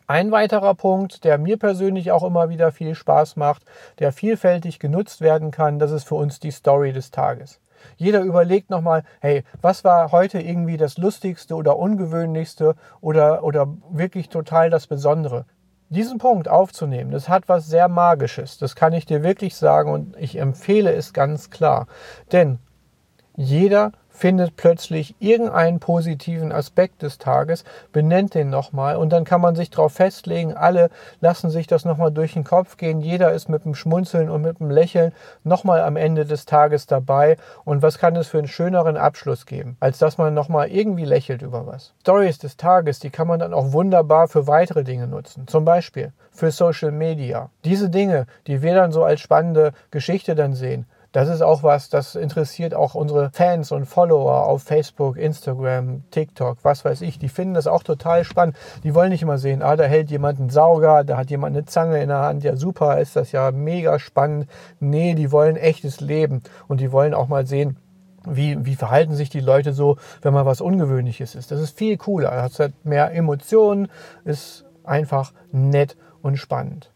Ein 0.07 0.31
weiterer 0.31 0.73
Punkt, 0.73 1.23
der 1.23 1.37
mir 1.37 1.57
persönlich 1.57 2.11
auch 2.11 2.23
immer 2.23 2.49
wieder 2.49 2.71
viel 2.71 2.95
Spaß 2.95 3.37
macht, 3.37 3.63
der 3.99 4.11
vielfältig 4.11 4.79
genutzt 4.79 5.21
werden 5.21 5.51
kann, 5.51 5.79
das 5.79 5.91
ist 5.91 6.03
für 6.03 6.15
uns 6.15 6.39
die 6.39 6.51
Story 6.51 6.91
des 6.91 7.11
Tages. 7.11 7.61
Jeder 7.97 8.21
überlegt 8.21 8.69
nochmal, 8.69 9.03
hey, 9.19 9.43
was 9.61 9.83
war 9.83 10.11
heute 10.11 10.39
irgendwie 10.39 10.77
das 10.77 10.97
Lustigste 10.97 11.55
oder 11.55 11.77
Ungewöhnlichste 11.77 12.75
oder, 13.01 13.43
oder 13.43 13.67
wirklich 13.89 14.29
total 14.29 14.69
das 14.69 14.87
Besondere? 14.87 15.45
Diesen 15.89 16.19
Punkt 16.19 16.47
aufzunehmen, 16.47 17.11
das 17.11 17.27
hat 17.27 17.49
was 17.49 17.67
sehr 17.67 17.89
Magisches. 17.89 18.57
Das 18.57 18.75
kann 18.75 18.93
ich 18.93 19.05
dir 19.05 19.23
wirklich 19.23 19.55
sagen 19.55 19.91
und 19.91 20.15
ich 20.17 20.37
empfehle 20.37 20.93
es 20.93 21.11
ganz 21.11 21.49
klar. 21.49 21.87
Denn 22.31 22.59
jeder 23.35 23.91
findet 24.21 24.55
plötzlich 24.55 25.15
irgendeinen 25.17 25.79
positiven 25.79 26.51
Aspekt 26.51 27.01
des 27.01 27.17
Tages, 27.17 27.63
benennt 27.91 28.35
den 28.35 28.51
nochmal 28.51 28.97
und 28.97 29.09
dann 29.09 29.23
kann 29.23 29.41
man 29.41 29.55
sich 29.55 29.71
darauf 29.71 29.93
festlegen, 29.93 30.53
alle 30.53 30.91
lassen 31.21 31.49
sich 31.49 31.65
das 31.65 31.85
nochmal 31.85 32.11
durch 32.11 32.33
den 32.33 32.43
Kopf 32.43 32.77
gehen, 32.77 33.01
jeder 33.01 33.31
ist 33.31 33.49
mit 33.49 33.65
dem 33.65 33.73
Schmunzeln 33.73 34.29
und 34.29 34.43
mit 34.43 34.59
dem 34.59 34.69
Lächeln 34.69 35.11
nochmal 35.43 35.81
am 35.81 35.95
Ende 35.95 36.27
des 36.27 36.45
Tages 36.45 36.85
dabei 36.85 37.35
und 37.65 37.81
was 37.81 37.97
kann 37.97 38.15
es 38.15 38.27
für 38.27 38.37
einen 38.37 38.47
schöneren 38.47 38.95
Abschluss 38.95 39.47
geben, 39.47 39.75
als 39.79 39.97
dass 39.97 40.19
man 40.19 40.35
nochmal 40.35 40.69
irgendwie 40.69 41.05
lächelt 41.05 41.41
über 41.41 41.65
was. 41.65 41.95
Stories 42.01 42.37
des 42.37 42.57
Tages, 42.57 42.99
die 42.99 43.09
kann 43.09 43.27
man 43.27 43.39
dann 43.39 43.55
auch 43.55 43.73
wunderbar 43.73 44.27
für 44.27 44.45
weitere 44.45 44.83
Dinge 44.83 45.07
nutzen, 45.07 45.47
zum 45.47 45.65
Beispiel 45.65 46.13
für 46.29 46.51
Social 46.51 46.91
Media. 46.91 47.49
Diese 47.65 47.89
Dinge, 47.89 48.27
die 48.45 48.61
wir 48.61 48.75
dann 48.75 48.91
so 48.91 49.03
als 49.03 49.19
spannende 49.19 49.73
Geschichte 49.89 50.35
dann 50.35 50.53
sehen, 50.53 50.85
Das 51.11 51.27
ist 51.27 51.41
auch 51.41 51.61
was, 51.61 51.89
das 51.89 52.15
interessiert 52.15 52.73
auch 52.73 52.95
unsere 52.95 53.31
Fans 53.31 53.73
und 53.73 53.85
Follower 53.85 54.45
auf 54.45 54.63
Facebook, 54.63 55.17
Instagram, 55.17 56.03
TikTok, 56.09 56.59
was 56.63 56.85
weiß 56.85 57.01
ich. 57.01 57.19
Die 57.19 57.27
finden 57.27 57.53
das 57.53 57.67
auch 57.67 57.83
total 57.83 58.23
spannend. 58.23 58.55
Die 58.85 58.95
wollen 58.95 59.09
nicht 59.09 59.21
immer 59.21 59.37
sehen, 59.37 59.61
ah, 59.61 59.75
da 59.75 59.83
hält 59.83 60.09
jemand 60.09 60.39
einen 60.39 60.49
Sauger, 60.49 61.03
da 61.03 61.17
hat 61.17 61.29
jemand 61.29 61.57
eine 61.57 61.65
Zange 61.65 62.01
in 62.01 62.07
der 62.07 62.19
Hand. 62.19 62.45
Ja, 62.45 62.55
super, 62.55 62.99
ist 63.01 63.17
das 63.17 63.33
ja 63.33 63.51
mega 63.51 63.99
spannend. 63.99 64.47
Nee, 64.79 65.13
die 65.15 65.33
wollen 65.33 65.57
echtes 65.57 65.99
Leben 65.99 66.43
und 66.69 66.79
die 66.79 66.93
wollen 66.93 67.13
auch 67.13 67.27
mal 67.27 67.45
sehen, 67.45 67.75
wie, 68.25 68.65
wie 68.65 68.75
verhalten 68.75 69.15
sich 69.15 69.29
die 69.29 69.41
Leute 69.41 69.73
so, 69.73 69.97
wenn 70.21 70.33
mal 70.33 70.45
was 70.45 70.61
Ungewöhnliches 70.61 71.35
ist. 71.35 71.51
Das 71.51 71.59
ist 71.59 71.77
viel 71.77 71.97
cooler. 71.97 72.29
Das 72.31 72.57
hat 72.59 72.85
mehr 72.85 73.13
Emotionen, 73.13 73.89
ist 74.23 74.63
einfach 74.85 75.33
nett 75.51 75.97
und 76.21 76.37
spannend. 76.37 76.91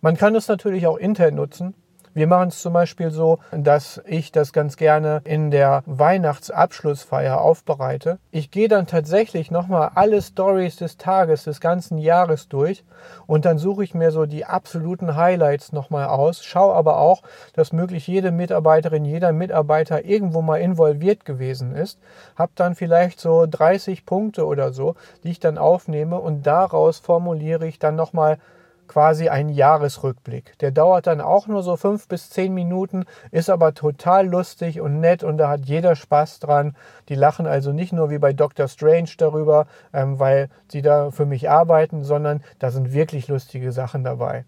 Man 0.00 0.16
kann 0.16 0.34
es 0.34 0.48
natürlich 0.48 0.86
auch 0.86 0.96
intern 0.96 1.34
nutzen. 1.34 1.74
Wir 2.16 2.26
machen 2.26 2.48
es 2.48 2.62
zum 2.62 2.72
Beispiel 2.72 3.10
so, 3.10 3.40
dass 3.52 4.00
ich 4.06 4.32
das 4.32 4.54
ganz 4.54 4.78
gerne 4.78 5.20
in 5.24 5.50
der 5.50 5.82
Weihnachtsabschlussfeier 5.84 7.42
aufbereite. 7.42 8.18
Ich 8.30 8.50
gehe 8.50 8.68
dann 8.68 8.86
tatsächlich 8.86 9.50
nochmal 9.50 9.90
alle 9.96 10.22
Stories 10.22 10.76
des 10.76 10.96
Tages, 10.96 11.44
des 11.44 11.60
ganzen 11.60 11.98
Jahres 11.98 12.48
durch 12.48 12.84
und 13.26 13.44
dann 13.44 13.58
suche 13.58 13.84
ich 13.84 13.92
mir 13.92 14.12
so 14.12 14.24
die 14.24 14.46
absoluten 14.46 15.14
Highlights 15.14 15.72
nochmal 15.72 16.06
aus, 16.06 16.42
schaue 16.42 16.72
aber 16.72 17.00
auch, 17.00 17.20
dass 17.52 17.74
möglichst 17.74 18.08
jede 18.08 18.30
Mitarbeiterin, 18.30 19.04
jeder 19.04 19.32
Mitarbeiter 19.32 20.06
irgendwo 20.06 20.40
mal 20.40 20.56
involviert 20.56 21.26
gewesen 21.26 21.76
ist, 21.76 21.98
habe 22.34 22.52
dann 22.54 22.76
vielleicht 22.76 23.20
so 23.20 23.44
30 23.44 24.06
Punkte 24.06 24.46
oder 24.46 24.72
so, 24.72 24.94
die 25.22 25.32
ich 25.32 25.38
dann 25.38 25.58
aufnehme 25.58 26.18
und 26.18 26.46
daraus 26.46 26.98
formuliere 26.98 27.66
ich 27.66 27.78
dann 27.78 27.94
nochmal 27.94 28.38
quasi 28.88 29.28
ein 29.28 29.48
Jahresrückblick. 29.48 30.58
Der 30.58 30.70
dauert 30.70 31.06
dann 31.06 31.20
auch 31.20 31.46
nur 31.46 31.62
so 31.62 31.76
fünf 31.76 32.08
bis 32.08 32.30
zehn 32.30 32.54
Minuten, 32.54 33.04
ist 33.30 33.50
aber 33.50 33.74
total 33.74 34.26
lustig 34.26 34.80
und 34.80 35.00
nett 35.00 35.22
und 35.22 35.38
da 35.38 35.48
hat 35.48 35.66
jeder 35.66 35.96
Spaß 35.96 36.40
dran. 36.40 36.76
Die 37.08 37.14
lachen 37.14 37.46
also 37.46 37.72
nicht 37.72 37.92
nur 37.92 38.10
wie 38.10 38.18
bei 38.18 38.32
Doctor 38.32 38.68
Strange 38.68 39.10
darüber, 39.18 39.66
ähm, 39.92 40.18
weil 40.18 40.48
sie 40.68 40.82
da 40.82 41.10
für 41.10 41.26
mich 41.26 41.50
arbeiten, 41.50 42.04
sondern 42.04 42.42
da 42.58 42.70
sind 42.70 42.92
wirklich 42.92 43.28
lustige 43.28 43.72
Sachen 43.72 44.04
dabei. 44.04 44.44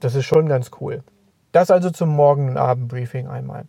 Das 0.00 0.14
ist 0.14 0.26
schon 0.26 0.48
ganz 0.48 0.70
cool. 0.80 1.02
Das 1.52 1.70
also 1.70 1.90
zum 1.90 2.10
Morgen- 2.10 2.50
und 2.50 2.56
Abendbriefing 2.56 3.26
einmal. 3.26 3.64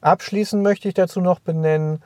Abschließend 0.00 0.62
möchte 0.62 0.88
ich 0.88 0.94
dazu 0.94 1.20
noch 1.20 1.40
benennen, 1.40 2.02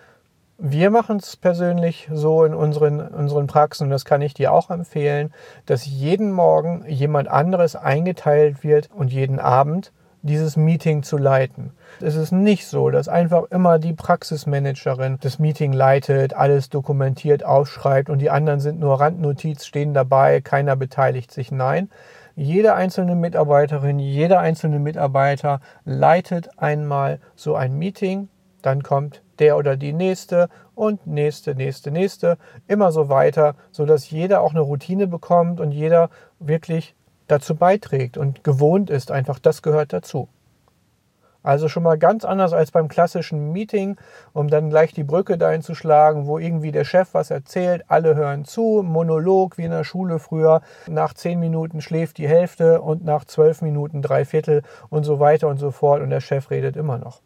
wir 0.58 0.90
machen 0.90 1.18
es 1.18 1.36
persönlich 1.36 2.08
so 2.12 2.44
in 2.44 2.52
unseren, 2.52 3.00
unseren 3.00 3.46
Praxen, 3.46 3.84
und 3.84 3.90
das 3.90 4.04
kann 4.04 4.22
ich 4.22 4.34
dir 4.34 4.52
auch 4.52 4.70
empfehlen, 4.70 5.32
dass 5.66 5.86
jeden 5.86 6.32
Morgen 6.32 6.84
jemand 6.88 7.28
anderes 7.28 7.76
eingeteilt 7.76 8.64
wird 8.64 8.90
und 8.92 9.12
jeden 9.12 9.38
Abend 9.38 9.92
dieses 10.22 10.56
Meeting 10.56 11.04
zu 11.04 11.16
leiten. 11.16 11.70
Es 12.00 12.16
ist 12.16 12.32
nicht 12.32 12.66
so, 12.66 12.90
dass 12.90 13.08
einfach 13.08 13.44
immer 13.50 13.78
die 13.78 13.92
Praxismanagerin 13.92 15.18
das 15.20 15.38
Meeting 15.38 15.72
leitet, 15.72 16.34
alles 16.34 16.70
dokumentiert, 16.70 17.44
aufschreibt 17.44 18.10
und 18.10 18.18
die 18.18 18.30
anderen 18.30 18.58
sind 18.58 18.80
nur 18.80 19.00
Randnotiz, 19.00 19.64
stehen 19.64 19.94
dabei, 19.94 20.40
keiner 20.40 20.74
beteiligt 20.74 21.30
sich. 21.30 21.52
Nein, 21.52 21.88
jede 22.34 22.74
einzelne 22.74 23.14
Mitarbeiterin, 23.14 24.00
jeder 24.00 24.40
einzelne 24.40 24.80
Mitarbeiter 24.80 25.60
leitet 25.84 26.50
einmal 26.58 27.20
so 27.36 27.54
ein 27.54 27.78
Meeting, 27.78 28.28
dann 28.60 28.82
kommt 28.82 29.22
der 29.38 29.56
oder 29.56 29.76
die 29.76 29.92
nächste 29.92 30.48
und 30.74 31.06
nächste, 31.06 31.54
nächste, 31.54 31.90
nächste, 31.90 32.38
immer 32.66 32.92
so 32.92 33.08
weiter, 33.08 33.54
sodass 33.72 34.10
jeder 34.10 34.40
auch 34.40 34.52
eine 34.52 34.60
Routine 34.60 35.06
bekommt 35.06 35.60
und 35.60 35.72
jeder 35.72 36.10
wirklich 36.38 36.94
dazu 37.26 37.54
beiträgt 37.54 38.16
und 38.16 38.42
gewohnt 38.44 38.90
ist, 38.90 39.10
einfach 39.10 39.38
das 39.38 39.62
gehört 39.62 39.92
dazu. 39.92 40.28
Also 41.42 41.68
schon 41.68 41.84
mal 41.84 41.96
ganz 41.96 42.24
anders 42.24 42.52
als 42.52 42.72
beim 42.72 42.88
klassischen 42.88 43.52
Meeting, 43.52 43.96
um 44.32 44.48
dann 44.48 44.70
gleich 44.70 44.92
die 44.92 45.04
Brücke 45.04 45.38
dahin 45.38 45.62
zu 45.62 45.74
schlagen, 45.74 46.26
wo 46.26 46.38
irgendwie 46.38 46.72
der 46.72 46.84
Chef 46.84 47.14
was 47.14 47.30
erzählt, 47.30 47.84
alle 47.88 48.16
hören 48.16 48.44
zu, 48.44 48.82
Monolog 48.84 49.56
wie 49.56 49.64
in 49.64 49.70
der 49.70 49.84
Schule 49.84 50.18
früher, 50.18 50.62
nach 50.88 51.14
zehn 51.14 51.38
Minuten 51.38 51.80
schläft 51.80 52.18
die 52.18 52.28
Hälfte 52.28 52.82
und 52.82 53.04
nach 53.04 53.24
zwölf 53.24 53.62
Minuten 53.62 54.02
drei 54.02 54.24
Viertel 54.24 54.62
und 54.90 55.04
so 55.04 55.20
weiter 55.20 55.48
und 55.48 55.58
so 55.58 55.70
fort 55.70 56.02
und 56.02 56.10
der 56.10 56.20
Chef 56.20 56.50
redet 56.50 56.76
immer 56.76 56.98
noch. 56.98 57.22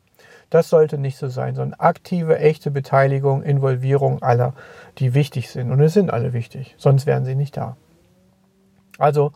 Das 0.53 0.69
sollte 0.69 0.99
nicht 0.99 1.17
so 1.17 1.29
sein, 1.29 1.55
sondern 1.55 1.81
aktive, 1.81 2.39
echte 2.39 2.71
Beteiligung, 2.71 3.43
Involvierung 3.43 4.23
aller, 4.23 4.53
die 4.99 5.15
wichtig 5.15 5.49
sind. 5.51 5.73
Und 5.73 5.81
es 5.81 5.95
sind 5.95 6.11
alle 6.11 6.35
wichtig, 6.35 6.75
sonst 6.77 7.07
wären 7.07 7.25
sie 7.25 7.35
nicht 7.35 7.57
da. 7.57 7.79
Also, 8.99 9.33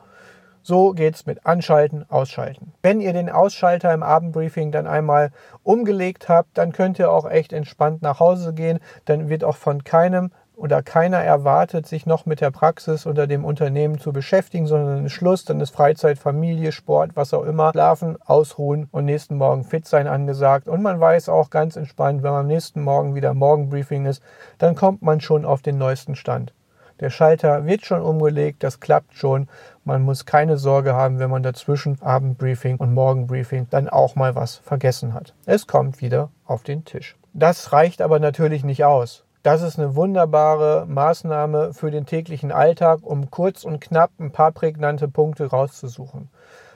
so 0.60 0.92
geht 0.92 1.14
es 1.14 1.24
mit 1.24 1.46
Anschalten, 1.46 2.04
Ausschalten. 2.10 2.74
Wenn 2.82 3.00
ihr 3.00 3.14
den 3.14 3.30
Ausschalter 3.30 3.94
im 3.94 4.02
Abendbriefing 4.02 4.72
dann 4.72 4.86
einmal 4.86 5.30
umgelegt 5.62 6.28
habt, 6.28 6.58
dann 6.58 6.72
könnt 6.72 6.98
ihr 6.98 7.10
auch 7.10 7.24
echt 7.24 7.54
entspannt 7.54 8.02
nach 8.02 8.20
Hause 8.20 8.52
gehen. 8.52 8.78
Dann 9.06 9.30
wird 9.30 9.42
auch 9.42 9.56
von 9.56 9.84
keinem 9.84 10.32
oder 10.56 10.82
keiner 10.82 11.18
erwartet, 11.18 11.86
sich 11.86 12.06
noch 12.06 12.24
mit 12.24 12.40
der 12.40 12.50
Praxis 12.50 13.06
oder 13.06 13.26
dem 13.26 13.44
Unternehmen 13.44 13.98
zu 13.98 14.12
beschäftigen, 14.12 14.66
sondern 14.66 15.08
Schluss, 15.10 15.44
dann 15.44 15.60
ist 15.60 15.70
Freizeit, 15.70 16.18
Familie, 16.18 16.72
Sport, 16.72 17.10
was 17.14 17.34
auch 17.34 17.44
immer, 17.44 17.70
schlafen, 17.72 18.16
ausruhen 18.24 18.88
und 18.90 19.04
nächsten 19.04 19.36
Morgen 19.36 19.64
fit 19.64 19.86
sein 19.86 20.08
angesagt. 20.08 20.66
Und 20.66 20.82
man 20.82 20.98
weiß 20.98 21.28
auch 21.28 21.50
ganz 21.50 21.76
entspannt, 21.76 22.22
wenn 22.22 22.32
man 22.32 22.40
am 22.40 22.46
nächsten 22.46 22.82
Morgen 22.82 23.14
wieder 23.14 23.34
Morgenbriefing 23.34 24.06
ist, 24.06 24.22
dann 24.58 24.74
kommt 24.74 25.02
man 25.02 25.20
schon 25.20 25.44
auf 25.44 25.60
den 25.60 25.76
neuesten 25.76 26.16
Stand. 26.16 26.54
Der 27.00 27.10
Schalter 27.10 27.66
wird 27.66 27.84
schon 27.84 28.00
umgelegt, 28.00 28.62
das 28.62 28.80
klappt 28.80 29.12
schon. 29.14 29.48
Man 29.84 30.00
muss 30.00 30.24
keine 30.24 30.56
Sorge 30.56 30.94
haben, 30.94 31.18
wenn 31.18 31.28
man 31.28 31.42
dazwischen 31.42 32.00
Abendbriefing 32.00 32.78
und 32.78 32.94
Morgenbriefing 32.94 33.66
dann 33.68 33.90
auch 33.90 34.14
mal 34.14 34.34
was 34.34 34.56
vergessen 34.56 35.12
hat. 35.12 35.34
Es 35.44 35.66
kommt 35.66 36.00
wieder 36.00 36.30
auf 36.46 36.62
den 36.62 36.86
Tisch. 36.86 37.16
Das 37.34 37.74
reicht 37.74 38.00
aber 38.00 38.18
natürlich 38.18 38.64
nicht 38.64 38.86
aus. 38.86 39.25
Das 39.46 39.62
ist 39.62 39.78
eine 39.78 39.94
wunderbare 39.94 40.86
Maßnahme 40.88 41.72
für 41.72 41.92
den 41.92 42.04
täglichen 42.04 42.50
Alltag, 42.50 42.98
um 43.04 43.30
kurz 43.30 43.62
und 43.62 43.80
knapp 43.80 44.10
ein 44.18 44.32
paar 44.32 44.50
prägnante 44.50 45.06
Punkte 45.06 45.46
rauszusuchen. 45.46 46.30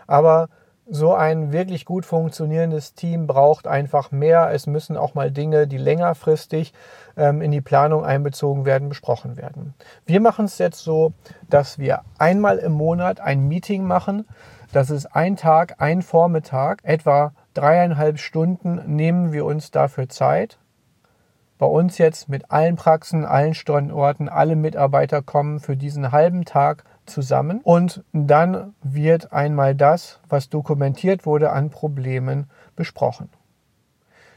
Aber 0.07 0.49
so 0.89 1.13
ein 1.13 1.51
wirklich 1.51 1.85
gut 1.85 2.07
funktionierendes 2.07 2.95
Team 2.95 3.27
braucht 3.27 3.67
einfach 3.67 4.13
mehr. 4.13 4.53
Es 4.53 4.69
müssen 4.69 4.97
auch 4.97 5.15
mal 5.15 5.33
Dinge, 5.33 5.67
die 5.67 5.79
längerfristig 5.79 6.73
ähm, 7.17 7.43
in 7.43 7.51
die 7.51 7.61
Planung 7.61 8.05
einbezogen 8.05 8.65
werden, 8.65 8.89
besprochen 8.89 9.37
werden. 9.37 9.75
Wir 10.07 10.21
machen 10.21 10.45
es 10.45 10.59
jetzt 10.59 10.85
so, 10.85 11.13
dass 11.49 11.81
wir 11.81 12.03
einmal 12.19 12.59
im 12.59 12.71
Monat 12.71 13.19
ein 13.19 13.49
Meeting 13.49 13.83
machen. 13.83 14.29
Das 14.73 14.91
ist 14.91 15.07
ein 15.07 15.35
Tag, 15.35 15.75
ein 15.79 16.03
Vormittag, 16.03 16.85
etwa 16.85 17.33
dreieinhalb 17.53 18.21
Stunden 18.21 18.81
nehmen 18.87 19.33
wir 19.33 19.45
uns 19.45 19.73
dafür 19.73 20.09
Zeit 20.09 20.61
bei 21.61 21.67
uns 21.67 21.99
jetzt 21.99 22.31
mit 22.31 22.51
allen 22.51 22.77
Praxen, 22.77 23.27
allen 23.27 23.53
Standorten, 23.53 24.31
alle 24.31 24.57
Mitarbeiter 24.57 25.21
kommen 25.21 25.61
für 25.61 25.77
diesen 25.77 26.11
halben 26.11 26.47
Tag 26.47 26.85
zusammen 27.05 27.61
und 27.63 28.03
dann 28.15 28.73
wird 28.83 29.35
einmal 29.35 29.75
das, 29.75 30.21
was 30.27 30.49
dokumentiert 30.49 31.27
wurde, 31.27 31.53
an 31.53 31.69
Problemen 31.69 32.49
besprochen. 32.77 33.29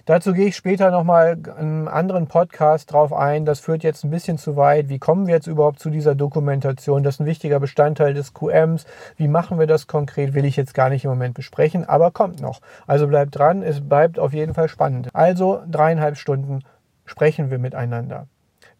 Dazu 0.06 0.34
gehe 0.34 0.48
ich 0.48 0.58
später 0.58 0.92
nochmal 0.92 1.38
in 1.46 1.56
einem 1.56 1.88
anderen 1.88 2.28
Podcast 2.28 2.92
drauf 2.92 3.14
ein. 3.14 3.46
Das 3.46 3.62
führt 3.62 3.84
jetzt 3.84 4.04
ein 4.04 4.10
bisschen 4.10 4.38
zu 4.38 4.58
weit. 4.58 4.90
Wie 4.90 5.00
kommen 5.00 5.28
wir 5.28 5.36
jetzt 5.36 5.48
überhaupt 5.48 5.80
zu 5.80 5.90
dieser 5.90 6.14
Dokumentation? 6.14 7.04
Das 7.04 7.16
ist 7.16 7.20
ein 7.22 7.26
wichtiger 7.26 7.62
Bestandteil 7.62 8.14
des 8.14 8.34
QMs. 8.34 8.86
Wie 9.16 9.30
machen 9.30 9.60
wir 9.60 9.68
das 9.68 9.88
konkret? 9.88 10.34
Will 10.34 10.44
ich 10.44 10.58
jetzt 10.58 10.74
gar 10.74 10.90
nicht 10.90 11.06
im 11.06 11.12
Moment 11.12 11.36
besprechen, 11.36 11.88
aber 11.88 12.12
kommt 12.12 12.42
noch. 12.42 12.60
Also 12.86 13.08
bleibt 13.08 13.38
dran. 13.38 13.64
Es 13.64 13.80
bleibt 13.80 14.20
auf 14.20 14.34
jeden 14.34 14.54
Fall 14.54 14.68
spannend. 14.68 15.08
Also 15.14 15.62
dreieinhalb 15.72 16.18
Stunden 16.18 16.64
sprechen 17.06 17.52
wir 17.52 17.60
miteinander. 17.60 18.28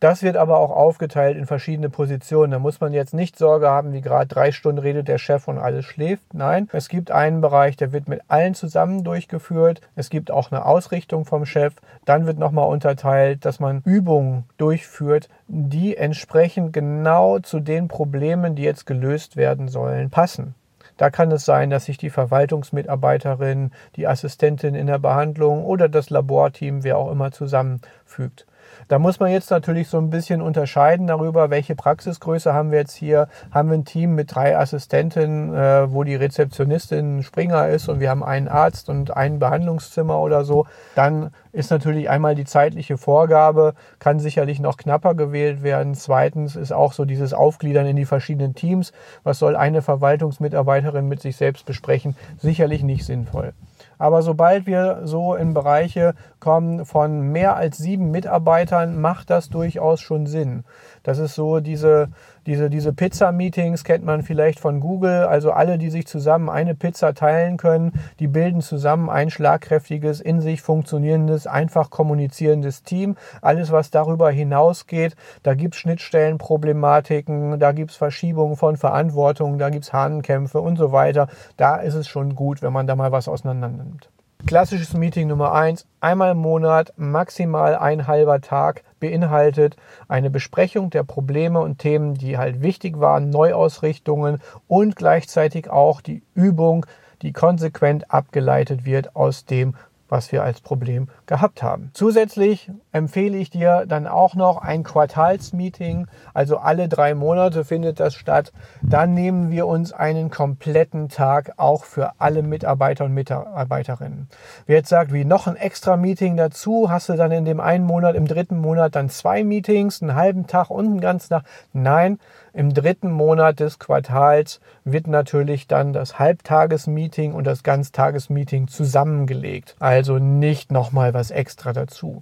Das 0.04 0.22
wird 0.22 0.36
aber 0.36 0.58
auch 0.60 0.72
aufgeteilt 0.72 1.38
in 1.38 1.46
verschiedene 1.46 1.90
Positionen. 1.90 2.52
Da 2.52 2.60
muss 2.60 2.82
man 2.82 2.92
jetzt 2.92 3.14
nicht 3.14 3.38
Sorge 3.38 3.70
haben, 3.70 3.94
wie 3.94 4.02
gerade 4.02 4.28
drei 4.28 4.52
Stunden 4.52 4.80
redet 4.80 5.08
der 5.08 5.18
Chef 5.18 5.48
und 5.48 5.58
alles 5.58 5.86
schläft. 5.86 6.34
Nein, 6.34 6.68
es 6.74 6.90
gibt 6.90 7.10
einen 7.10 7.40
Bereich, 7.40 7.78
der 7.78 7.94
wird 7.94 8.10
mit 8.10 8.20
allen 8.28 8.54
zusammen 8.54 9.06
durchgeführt. 9.06 9.80
Es 9.96 10.10
gibt 10.10 10.30
auch 10.30 10.52
eine 10.52 10.66
Ausrichtung 10.66 11.24
vom 11.24 11.46
Chef. 11.46 11.76
Dann 12.04 12.26
wird 12.26 12.38
nochmal 12.38 12.68
unterteilt, 12.68 13.46
dass 13.46 13.62
man 13.62 13.82
Übungen 13.86 14.44
durchführt, 14.58 15.30
die 15.48 15.96
entsprechend 15.96 16.74
genau 16.74 17.40
zu 17.40 17.62
den 17.62 17.88
Problemen, 17.88 18.56
die 18.56 18.64
jetzt 18.64 18.86
gelöst 18.86 19.38
werden 19.38 19.70
sollen, 19.70 20.10
passen. 20.10 20.54
Da 20.98 21.10
kann 21.10 21.32
es 21.32 21.46
sein, 21.46 21.70
dass 21.70 21.86
sich 21.86 21.98
die 21.98 22.10
Verwaltungsmitarbeiterin, 22.10 23.72
die 23.96 24.08
Assistentin 24.08 24.76
in 24.76 24.88
der 24.88 25.00
Behandlung 25.00 25.66
oder 25.66 25.90
das 25.90 26.10
Laborteam, 26.10 26.84
wer 26.84 26.98
auch 26.98 27.12
immer, 27.12 27.32
zusammenfügt. 27.32 28.46
Da 28.88 29.00
muss 29.00 29.20
man 29.20 29.32
jetzt 29.32 29.52
natürlich 29.52 29.88
so 29.88 29.98
ein 29.98 30.10
bisschen 30.10 30.42
unterscheiden 30.42 31.08
darüber, 31.08 31.50
welche 31.50 31.76
Praxisgröße 31.76 32.54
haben 32.54 32.72
wir 32.72 32.80
jetzt 32.80 32.96
hier. 32.96 33.28
Haben 33.52 33.70
wir 33.70 33.78
ein 33.78 33.86
Team 33.86 34.16
mit 34.16 34.34
drei 34.34 34.58
Assistentinnen, 34.58 35.54
äh, 35.54 35.92
wo 35.92 36.04
die 36.04 36.16
Rezeptionistin 36.16 37.24
Springer 37.24 37.68
ist 37.68 37.90
und 37.90 38.00
wir 38.00 38.10
haben 38.10 38.24
einen 38.24 38.48
Arzt 38.48 38.90
und 38.90 39.16
ein 39.16 39.40
Behandlungszimmer 39.40 40.20
oder 40.20 40.44
so. 40.44 40.66
Dann 40.96 41.32
ist 41.52 41.72
natürlich 41.72 42.10
einmal 42.10 42.36
die 42.36 42.46
zeitliche 42.46 42.98
Vorgabe, 42.98 43.76
kann 44.00 44.20
sicherlich 44.20 44.60
noch 44.60 44.78
knapper 44.78 45.14
gewählt 45.14 45.64
werden. 45.64 45.94
Zweitens 45.96 46.56
ist 46.56 46.74
auch 46.74 46.94
so 46.94 47.06
dieses 47.06 47.34
Aufgliedern 47.34 47.86
in 47.86 47.96
die 47.96 48.06
verschiedenen 48.06 48.56
Teams. 48.56 48.92
Was 49.24 49.40
soll 49.40 49.56
eine 49.56 49.82
Verwaltungsmitarbeiterin 49.82 51.08
mit 51.08 51.22
sich 51.22 51.38
selbst 51.38 51.66
besprechen? 51.66 52.16
Sicherlich 52.40 52.84
nicht 52.84 53.06
sinnvoll. 53.06 53.54
Aber 53.98 54.22
sobald 54.22 54.66
wir 54.66 55.02
so 55.04 55.36
in 55.36 55.54
Bereiche 55.54 56.14
kommen 56.40 56.86
von 56.86 57.32
mehr 57.32 57.56
als 57.56 57.78
sieben 57.78 58.12
Mitarbeitern, 58.12 59.00
macht 59.00 59.30
das 59.30 59.50
durchaus 59.50 60.02
schon 60.02 60.26
Sinn. 60.26 60.64
Das 61.04 61.18
ist 61.18 61.36
so 61.36 61.60
diese, 61.60 62.10
diese, 62.46 62.70
diese 62.70 62.94
Pizza-Meetings 62.94 63.84
kennt 63.84 64.04
man 64.04 64.22
vielleicht 64.22 64.60
von 64.60 64.80
Google. 64.80 65.26
Also 65.26 65.52
alle, 65.52 65.78
die 65.78 65.90
sich 65.90 66.08
zusammen 66.08 66.50
eine 66.50 66.76
Pizza 66.76 67.14
teilen 67.14 67.58
können, 67.58 67.94
die 68.20 68.28
bilden 68.28 68.62
zusammen 68.62 69.10
ein 69.10 69.30
schlagkräftiges, 69.30 70.20
in 70.20 70.42
sich 70.42 70.62
funktionierendes, 70.62 71.48
einfach 71.48 71.90
kommunizierendes 71.90 72.84
Team. 72.84 73.16
Alles, 73.42 73.72
was 73.72 73.92
darüber 73.92 74.30
hinausgeht, 74.30 75.16
da 75.44 75.54
gibt 75.54 75.76
es 75.76 75.82
Schnittstellenproblematiken, 75.82 77.60
da 77.60 77.72
gibt 77.72 77.92
es 77.92 77.98
Verschiebungen 77.98 78.58
von 78.58 78.78
Verantwortung, 78.78 79.58
da 79.58 79.70
gibt 79.70 79.86
es 79.86 79.94
Hahnenkämpfe 79.94 80.60
und 80.60 80.78
so 80.78 80.92
weiter. 80.92 81.28
Da 81.58 81.78
ist 81.78 81.96
es 81.96 82.08
schon 82.08 82.36
gut, 82.36 82.62
wenn 82.62 82.74
man 82.74 82.88
da 82.88 82.96
mal 82.96 83.12
was 83.12 83.28
auseinander 83.28 83.70
nimmt. 83.70 84.10
Klassisches 84.46 84.94
Meeting 84.94 85.30
Nummer 85.30 85.54
eins: 85.54 85.88
einmal 86.02 86.32
im 86.32 86.40
Monat, 86.40 86.92
maximal 86.98 87.78
ein 87.78 88.08
halber 88.08 88.42
Tag, 88.42 88.84
beinhaltet 89.04 89.76
eine 90.08 90.30
Besprechung 90.30 90.90
der 90.90 91.04
Probleme 91.04 91.60
und 91.60 91.80
Themen, 91.80 92.14
die 92.14 92.38
halt 92.38 92.62
wichtig 92.62 93.02
waren, 93.02 93.30
Neuausrichtungen 93.30 94.40
und 94.70 94.96
gleichzeitig 94.96 95.70
auch 95.70 96.00
die 96.00 96.24
Übung, 96.36 96.86
die 97.22 97.34
konsequent 97.34 98.12
abgeleitet 98.12 98.86
wird 98.86 99.14
aus 99.14 99.44
dem, 99.44 99.76
was 100.14 100.32
wir 100.32 100.44
als 100.44 100.62
Problem 100.62 101.08
gehabt 101.26 101.64
haben. 101.64 101.90
Zusätzlich 101.94 102.72
empfehle 102.92 103.36
ich 103.36 103.50
dir 103.50 103.86
dann 103.88 104.06
auch 104.06 104.36
noch 104.36 104.58
ein 104.58 104.84
Quartalsmeeting, 104.84 106.06
also 106.36 106.58
alle 106.58 106.88
drei 106.88 107.16
Monate 107.16 107.66
findet 107.66 108.00
das 108.00 108.14
statt. 108.14 108.54
Dann 108.84 109.16
nehmen 109.16 109.50
wir 109.50 109.66
uns 109.66 109.92
einen 109.92 110.30
kompletten 110.30 111.10
Tag 111.10 111.54
auch 111.58 111.84
für 111.84 112.12
alle 112.20 112.44
Mitarbeiter 112.44 113.06
und 113.06 113.16
Mitarbeiterinnen. 113.16 114.30
Wer 114.68 114.78
jetzt 114.78 114.90
sagt, 114.90 115.12
wie 115.14 115.26
noch 115.26 115.48
ein 115.48 115.56
extra 115.56 115.98
Meeting 115.98 116.38
dazu, 116.38 116.92
hast 116.92 117.10
du 117.10 117.14
dann 117.14 117.32
in 117.32 117.46
dem 117.46 117.60
einen 117.60 117.84
Monat, 117.84 118.16
im 118.16 118.28
dritten 118.28 118.62
Monat 118.62 118.96
dann 118.96 119.10
zwei 119.10 119.44
Meetings, 119.44 120.04
einen 120.04 120.14
halben 120.14 120.46
Tag 120.46 120.70
und 120.70 120.86
einen 120.86 121.02
ganzen 121.02 121.30
Tag. 121.30 121.44
Nein, 121.74 122.20
im 122.54 122.74
dritten 122.74 123.12
Monat 123.12 123.60
des 123.60 123.80
Quartals 123.80 124.62
wird 124.84 125.08
natürlich 125.08 125.68
dann 125.68 125.92
das 125.92 126.20
Halbtagesmeeting 126.20 127.34
und 127.34 127.46
das 127.46 127.64
Ganztagesmeeting 127.64 128.68
zusammengelegt. 128.68 129.76
Also 129.80 130.20
nicht 130.20 130.72
nochmal 130.72 131.16
was 131.16 131.32
extra 131.32 131.74
dazu. 131.74 132.22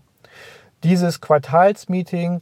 Dieses 0.84 1.20
Quartalsmeeting 1.20 2.42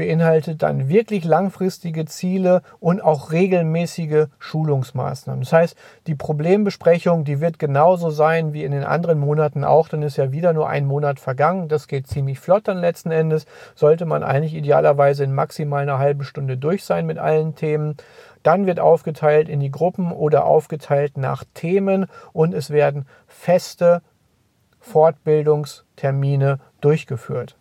beinhaltet 0.00 0.62
dann 0.62 0.88
wirklich 0.88 1.24
langfristige 1.24 2.06
Ziele 2.06 2.62
und 2.78 3.02
auch 3.02 3.32
regelmäßige 3.32 4.28
Schulungsmaßnahmen. 4.38 5.42
Das 5.42 5.52
heißt, 5.52 5.76
die 6.06 6.14
Problembesprechung, 6.14 7.24
die 7.24 7.42
wird 7.42 7.58
genauso 7.58 8.08
sein 8.08 8.54
wie 8.54 8.64
in 8.64 8.72
den 8.72 8.84
anderen 8.84 9.18
Monaten 9.18 9.62
auch. 9.62 9.90
Dann 9.90 10.00
ist 10.00 10.16
ja 10.16 10.32
wieder 10.32 10.54
nur 10.54 10.70
ein 10.70 10.86
Monat 10.86 11.20
vergangen. 11.20 11.68
Das 11.68 11.86
geht 11.86 12.06
ziemlich 12.06 12.40
flott 12.40 12.66
dann 12.66 12.78
letzten 12.78 13.10
Endes. 13.10 13.44
Sollte 13.74 14.06
man 14.06 14.22
eigentlich 14.22 14.54
idealerweise 14.54 15.22
in 15.22 15.34
maximal 15.34 15.82
einer 15.82 15.98
halben 15.98 16.24
Stunde 16.24 16.56
durch 16.56 16.82
sein 16.82 17.04
mit 17.04 17.18
allen 17.18 17.54
Themen. 17.54 17.98
Dann 18.42 18.64
wird 18.64 18.80
aufgeteilt 18.80 19.50
in 19.50 19.60
die 19.60 19.70
Gruppen 19.70 20.12
oder 20.12 20.46
aufgeteilt 20.46 21.18
nach 21.18 21.44
Themen 21.52 22.06
und 22.32 22.54
es 22.54 22.70
werden 22.70 23.04
feste 23.26 24.00
Fortbildungstermine 24.78 26.58
durchgeführt. 26.80 27.59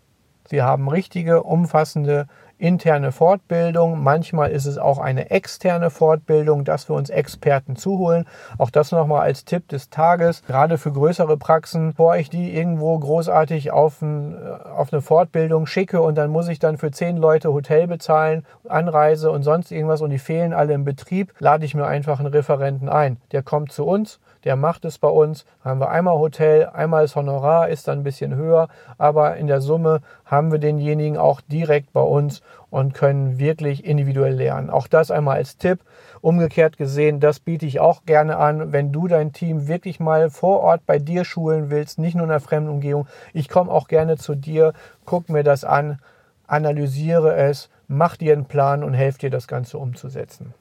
Sie 0.50 0.64
haben 0.64 0.90
richtige, 0.90 1.44
umfassende 1.44 2.26
interne 2.58 3.12
Fortbildung. 3.12 4.02
Manchmal 4.04 4.50
ist 4.50 4.66
es 4.66 4.80
auch 4.80 4.98
eine 4.98 5.30
externe 5.30 5.92
Fortbildung, 5.92 6.66
dass 6.66 6.90
wir 6.90 6.96
uns 6.96 7.12
Experten 7.12 7.76
zuholen. 7.76 8.26
Auch 8.58 8.72
das 8.72 8.92
nochmal 8.92 9.22
als 9.22 9.46
Tipp 9.46 9.68
des 9.70 9.92
Tages, 9.92 10.44
gerade 10.46 10.80
für 10.80 10.92
größere 10.92 11.38
Praxen, 11.38 11.92
bevor 11.92 12.18
ich 12.18 12.32
die 12.32 12.56
irgendwo 12.56 12.98
großartig 12.98 13.72
auf, 13.72 14.02
ein, 14.02 14.36
auf 14.76 14.92
eine 14.92 15.02
Fortbildung 15.02 15.68
schicke 15.68 16.02
und 16.02 16.16
dann 16.16 16.32
muss 16.32 16.48
ich 16.48 16.58
dann 16.58 16.78
für 16.78 16.92
zehn 16.92 17.18
Leute 17.18 17.54
Hotel 17.54 17.88
bezahlen, 17.88 18.44
Anreise 18.68 19.32
und 19.32 19.44
sonst 19.44 19.72
irgendwas 19.72 20.02
und 20.02 20.10
die 20.10 20.20
fehlen 20.20 20.52
alle 20.52 20.74
im 20.74 20.84
Betrieb, 20.84 21.32
lade 21.40 21.64
ich 21.64 21.76
mir 21.76 21.86
einfach 21.86 22.20
einen 22.20 22.34
Referenten 22.34 22.90
ein. 22.90 23.18
Der 23.32 23.44
kommt 23.44 23.72
zu 23.72 23.86
uns, 23.86 24.20
der 24.44 24.56
macht 24.56 24.86
es 24.86 24.98
bei 24.98 25.08
uns. 25.08 25.46
Haben 25.64 25.80
wir 25.80 25.90
einmal 25.90 26.18
Hotel, 26.18 26.68
einmal 26.68 27.04
das 27.04 27.16
Honorar, 27.16 27.70
ist 27.70 27.88
dann 27.88 28.00
ein 28.00 28.04
bisschen 28.04 28.36
höher, 28.36 28.68
aber 28.98 29.38
in 29.38 29.48
der 29.48 29.62
Summe 29.62 30.02
haben 30.26 30.52
wir 30.52 30.60
denjenigen 30.60 31.18
auch 31.18 31.42
direkt 31.42 31.94
bei 31.94 32.02
uns 32.02 32.42
und 32.70 32.94
können 32.94 33.40
wirklich 33.40 33.86
individuell 33.86 34.34
lernen. 34.34 34.70
Auch 34.70 34.88
das 34.88 35.12
einmal 35.12 35.38
als 35.38 35.58
Tipp. 35.58 35.80
Umgekehrt 36.22 36.78
gesehen, 36.78 37.20
das 37.20 37.40
biete 37.40 37.66
ich 37.66 37.80
auch 37.80 38.04
gerne 38.06 38.38
an, 38.38 38.74
wenn 38.74 38.92
du 38.92 39.08
dein 39.08 39.32
Team 39.32 39.68
wirklich 39.68 40.00
mal 40.00 40.30
vor 40.30 40.60
Ort 40.60 40.86
bei 40.86 41.00
dir 41.00 41.24
schulen 41.24 41.70
willst, 41.70 41.98
nicht 41.98 42.16
nur 42.16 42.26
in 42.26 42.30
der 42.30 42.42
fremden 42.42 42.70
Umgebung. 42.70 43.08
Ich 43.34 43.50
komme 43.50 43.72
auch 43.72 43.88
gerne 43.88 44.18
zu 44.18 44.36
dir, 44.36 44.74
guck 45.06 45.30
mir 45.30 45.44
das 45.44 45.64
an, 45.64 46.00
analysiere 46.46 47.36
es, 47.36 47.70
mach 47.88 48.18
dir 48.18 48.34
einen 48.34 48.46
Plan 48.46 48.84
und 48.84 48.94
helfe 48.94 49.20
dir 49.20 49.30
das 49.30 49.48
Ganze 49.48 49.78
umzusetzen. 49.78 50.54